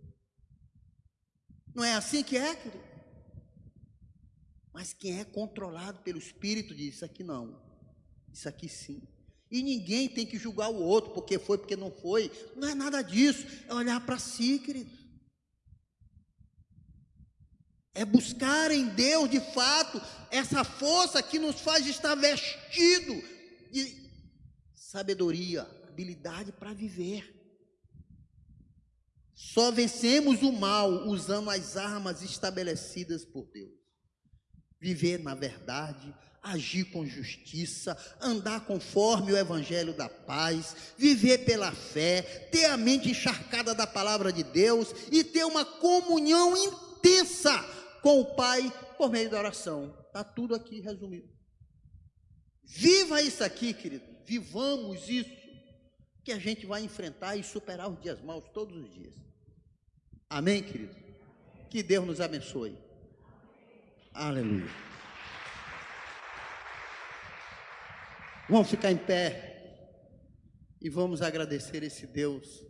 Não 1.72 1.84
é 1.84 1.94
assim 1.94 2.24
que 2.24 2.36
é, 2.36 2.56
querido? 2.56 2.84
Mas 4.72 4.92
quem 4.92 5.20
é 5.20 5.24
controlado 5.24 6.00
pelo 6.00 6.18
Espírito 6.18 6.74
diz: 6.74 6.96
Isso 6.96 7.04
aqui 7.04 7.22
não, 7.22 7.62
isso 8.32 8.48
aqui 8.48 8.68
sim. 8.68 9.13
E 9.54 9.62
ninguém 9.62 10.08
tem 10.08 10.26
que 10.26 10.36
julgar 10.36 10.68
o 10.68 10.82
outro, 10.82 11.12
porque 11.12 11.38
foi, 11.38 11.56
porque 11.56 11.76
não 11.76 11.88
foi. 11.88 12.28
Não 12.56 12.66
é 12.66 12.74
nada 12.74 13.00
disso. 13.02 13.46
É 13.68 13.72
olhar 13.72 14.04
para 14.04 14.18
si, 14.18 14.58
querido. 14.58 14.90
É 17.94 18.04
buscar 18.04 18.72
em 18.72 18.88
Deus, 18.88 19.30
de 19.30 19.38
fato, 19.38 20.02
essa 20.28 20.64
força 20.64 21.22
que 21.22 21.38
nos 21.38 21.60
faz 21.60 21.86
estar 21.86 22.16
vestido 22.16 23.14
de 23.70 24.10
sabedoria, 24.74 25.62
habilidade 25.86 26.50
para 26.50 26.74
viver. 26.74 27.32
Só 29.36 29.70
vencemos 29.70 30.42
o 30.42 30.50
mal 30.50 31.06
usando 31.06 31.48
as 31.48 31.76
armas 31.76 32.22
estabelecidas 32.22 33.24
por 33.24 33.48
Deus. 33.52 33.70
Viver 34.80 35.20
na 35.20 35.36
verdade, 35.36 36.12
agir 36.44 36.84
com 36.84 37.06
justiça, 37.06 37.96
andar 38.20 38.66
conforme 38.66 39.32
o 39.32 39.36
evangelho 39.36 39.94
da 39.94 40.08
paz, 40.08 40.76
viver 40.96 41.38
pela 41.38 41.72
fé, 41.72 42.22
ter 42.52 42.66
a 42.66 42.76
mente 42.76 43.10
encharcada 43.10 43.74
da 43.74 43.86
palavra 43.86 44.30
de 44.30 44.44
Deus 44.44 44.94
e 45.10 45.24
ter 45.24 45.44
uma 45.44 45.64
comunhão 45.64 46.54
intensa 46.56 47.58
com 48.02 48.20
o 48.20 48.36
Pai 48.36 48.70
por 48.98 49.10
meio 49.10 49.30
da 49.30 49.38
oração. 49.38 49.96
Está 50.06 50.22
tudo 50.22 50.54
aqui 50.54 50.80
resumido. 50.80 51.28
Viva 52.62 53.22
isso 53.22 53.42
aqui, 53.42 53.72
querido. 53.72 54.04
Vivamos 54.26 55.08
isso. 55.08 55.30
Que 56.22 56.32
a 56.32 56.38
gente 56.38 56.64
vai 56.64 56.82
enfrentar 56.82 57.36
e 57.36 57.42
superar 57.42 57.90
os 57.90 58.00
dias 58.00 58.20
maus 58.22 58.44
todos 58.54 58.76
os 58.76 58.94
dias. 58.94 59.14
Amém, 60.28 60.62
querido? 60.62 60.94
Que 61.68 61.82
Deus 61.82 62.06
nos 62.06 62.20
abençoe. 62.20 62.78
Aleluia. 64.12 64.93
Vamos 68.46 68.68
ficar 68.68 68.92
em 68.92 68.96
pé 68.98 69.54
e 70.78 70.90
vamos 70.90 71.22
agradecer 71.22 71.82
esse 71.82 72.06
Deus. 72.06 72.62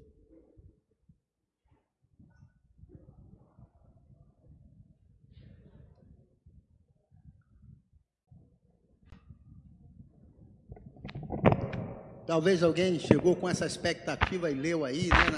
Talvez 12.25 12.63
alguém 12.63 13.01
chegou 13.01 13.35
com 13.35 13.49
essa 13.49 13.67
expectativa 13.67 14.49
e 14.51 14.55
leu 14.55 14.85
aí, 14.85 15.09
né, 15.09 15.31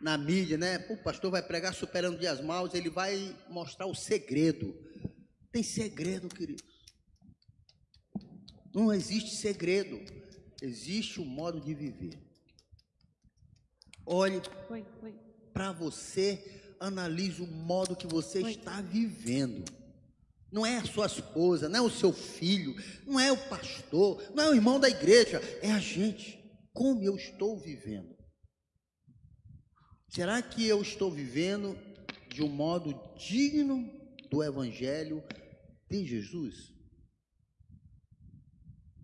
na, 0.00 0.16
na 0.16 0.18
mídia, 0.18 0.56
né? 0.56 0.78
o 0.88 0.96
pastor 0.96 1.30
vai 1.30 1.42
pregar 1.42 1.74
superando 1.74 2.18
dias 2.18 2.40
maus, 2.40 2.72
ele 2.72 2.88
vai 2.88 3.36
mostrar 3.50 3.84
o 3.84 3.94
segredo. 3.94 4.74
Tem 5.52 5.62
segredo, 5.62 6.28
querido. 6.28 6.73
Não 8.74 8.92
existe 8.92 9.36
segredo, 9.36 10.00
existe 10.60 11.20
um 11.20 11.24
modo 11.24 11.60
de 11.60 11.72
viver. 11.72 12.18
Olhe 14.04 14.42
para 15.52 15.70
você, 15.70 16.74
analise 16.80 17.40
o 17.40 17.46
modo 17.46 17.94
que 17.94 18.06
você 18.06 18.42
está 18.42 18.80
vivendo. 18.80 19.64
Não 20.50 20.66
é 20.66 20.78
a 20.78 20.84
sua 20.84 21.06
esposa, 21.06 21.68
não 21.68 21.78
é 21.78 21.82
o 21.82 21.90
seu 21.90 22.12
filho, 22.12 22.74
não 23.06 23.18
é 23.18 23.30
o 23.30 23.48
pastor, 23.48 24.22
não 24.34 24.42
é 24.42 24.50
o 24.50 24.54
irmão 24.54 24.80
da 24.80 24.88
igreja, 24.88 25.40
é 25.62 25.70
a 25.70 25.78
gente. 25.78 26.42
Como 26.72 27.02
eu 27.02 27.14
estou 27.14 27.56
vivendo? 27.56 28.16
Será 30.08 30.42
que 30.42 30.66
eu 30.66 30.82
estou 30.82 31.10
vivendo 31.10 31.78
de 32.28 32.42
um 32.42 32.48
modo 32.48 32.92
digno 33.16 33.88
do 34.28 34.42
Evangelho 34.42 35.22
de 35.88 36.04
Jesus? 36.04 36.73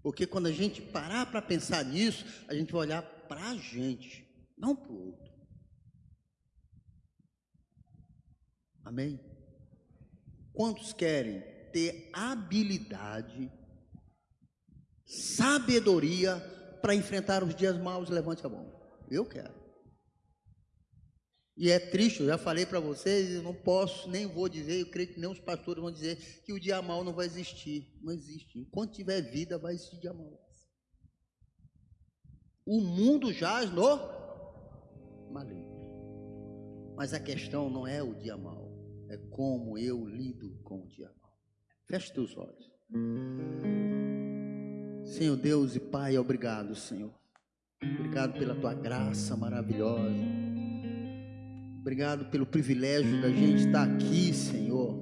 Porque 0.02 0.26
quando 0.26 0.46
a 0.46 0.52
gente 0.52 0.80
parar 0.80 1.26
para 1.26 1.42
pensar 1.42 1.84
nisso, 1.84 2.24
a 2.48 2.54
gente 2.54 2.72
vai 2.72 2.82
olhar 2.82 3.02
para 3.02 3.50
a 3.50 3.56
gente, 3.56 4.26
não 4.56 4.74
para 4.74 4.92
o 4.92 5.06
outro. 5.06 5.30
Amém? 8.84 9.20
Quantos 10.52 10.92
querem 10.92 11.40
ter 11.72 12.10
habilidade, 12.12 13.52
sabedoria 15.06 16.36
para 16.80 16.94
enfrentar 16.94 17.44
os 17.44 17.54
dias 17.54 17.76
maus? 17.76 18.08
Levante 18.08 18.44
a 18.44 18.48
mão. 18.48 18.72
Eu 19.10 19.24
quero. 19.24 19.59
E 21.60 21.70
é 21.70 21.78
triste, 21.78 22.20
eu 22.20 22.26
já 22.26 22.38
falei 22.38 22.64
para 22.64 22.80
vocês, 22.80 23.34
eu 23.34 23.42
não 23.42 23.52
posso, 23.52 24.08
nem 24.08 24.26
vou 24.26 24.48
dizer, 24.48 24.80
eu 24.80 24.86
creio 24.86 25.12
que 25.12 25.20
nem 25.20 25.28
os 25.28 25.38
pastores 25.38 25.82
vão 25.82 25.92
dizer 25.92 26.16
que 26.42 26.54
o 26.54 26.58
dia 26.58 26.80
mal 26.80 27.04
não 27.04 27.12
vai 27.12 27.26
existir. 27.26 27.86
Não 28.02 28.14
existe. 28.14 28.58
Enquanto 28.58 28.94
tiver 28.94 29.20
vida, 29.20 29.58
vai 29.58 29.74
existir 29.74 30.00
dia 30.00 30.14
mal. 30.14 30.40
O 32.64 32.80
mundo 32.80 33.30
jaz 33.30 33.70
no 33.70 33.84
maligno. 35.30 36.94
Mas 36.96 37.12
a 37.12 37.20
questão 37.20 37.68
não 37.68 37.86
é 37.86 38.02
o 38.02 38.14
dia 38.14 38.38
mal, 38.38 38.72
é 39.10 39.18
como 39.18 39.76
eu 39.76 40.06
lido 40.06 40.58
com 40.64 40.84
o 40.84 40.88
dia 40.88 41.12
mal. 41.20 41.30
Feche 41.86 42.10
teus 42.10 42.34
olhos. 42.38 42.70
Senhor 45.04 45.36
Deus 45.36 45.76
e 45.76 45.80
Pai, 45.80 46.16
obrigado, 46.16 46.74
Senhor. 46.74 47.12
Obrigado 47.82 48.32
pela 48.38 48.54
tua 48.54 48.72
graça 48.72 49.36
maravilhosa. 49.36 50.49
Obrigado 51.90 52.26
pelo 52.26 52.46
privilégio 52.46 53.20
da 53.20 53.28
gente 53.28 53.66
estar 53.66 53.82
aqui, 53.82 54.32
Senhor, 54.32 54.96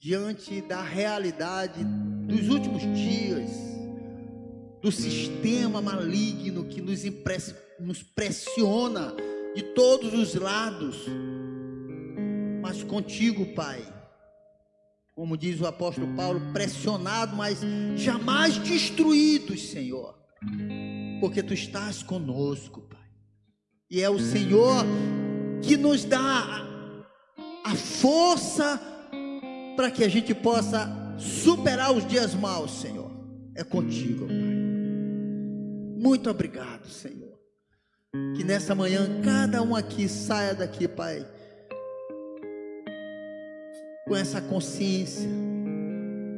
diante 0.00 0.60
da 0.62 0.82
realidade 0.82 1.84
dos 2.26 2.48
últimos 2.48 2.82
dias, 2.82 3.52
do 4.82 4.90
sistema 4.90 5.80
maligno 5.80 6.64
que 6.64 6.82
nos, 6.82 7.04
nos 7.78 8.02
pressiona 8.02 9.14
de 9.54 9.62
todos 9.74 10.12
os 10.12 10.34
lados, 10.34 11.06
mas 12.60 12.82
contigo, 12.82 13.46
Pai, 13.54 13.80
como 15.14 15.36
diz 15.36 15.60
o 15.60 15.68
apóstolo 15.68 16.08
Paulo, 16.16 16.40
pressionado, 16.52 17.36
mas 17.36 17.60
jamais 17.94 18.58
destruídos, 18.58 19.68
Senhor, 19.68 20.18
porque 21.20 21.44
tu 21.44 21.54
estás 21.54 22.02
conosco. 22.02 22.89
E 23.90 24.00
é 24.00 24.08
o 24.08 24.20
Senhor 24.20 24.84
que 25.60 25.76
nos 25.76 26.04
dá 26.04 26.64
a 27.64 27.74
força 27.74 28.80
para 29.76 29.90
que 29.90 30.04
a 30.04 30.08
gente 30.08 30.32
possa 30.32 30.88
superar 31.18 31.92
os 31.92 32.06
dias 32.06 32.32
maus, 32.32 32.80
Senhor. 32.80 33.10
É 33.56 33.64
contigo, 33.64 34.26
Pai. 34.26 34.36
Muito 35.98 36.30
obrigado, 36.30 36.86
Senhor. 36.86 37.36
Que 38.36 38.44
nessa 38.44 38.76
manhã 38.76 39.20
cada 39.24 39.60
um 39.60 39.74
aqui 39.74 40.08
saia 40.08 40.54
daqui, 40.54 40.86
Pai, 40.86 41.26
com 44.06 44.14
essa 44.14 44.40
consciência 44.40 45.28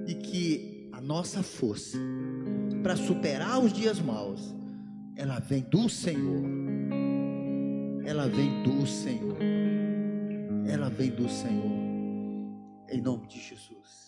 de 0.07 0.15
que 0.15 0.89
a 0.91 1.03
nossa 1.03 1.43
força 1.43 1.99
para 2.83 2.97
superar 2.97 3.63
os 3.63 3.75
dias 3.75 4.01
maus, 4.01 4.55
ela 5.17 5.39
vem 5.39 5.61
do 5.61 5.89
Senhor 5.89 6.43
ela 8.05 8.29
vem 8.29 8.63
do 8.63 8.87
Senhor. 8.87 9.39
Ela 10.67 10.89
vem 10.91 11.11
do 11.11 11.29
Senhor. 11.29 11.71
Em 12.89 13.01
nome 13.01 13.27
de 13.27 13.41
Jesus. 13.41 14.02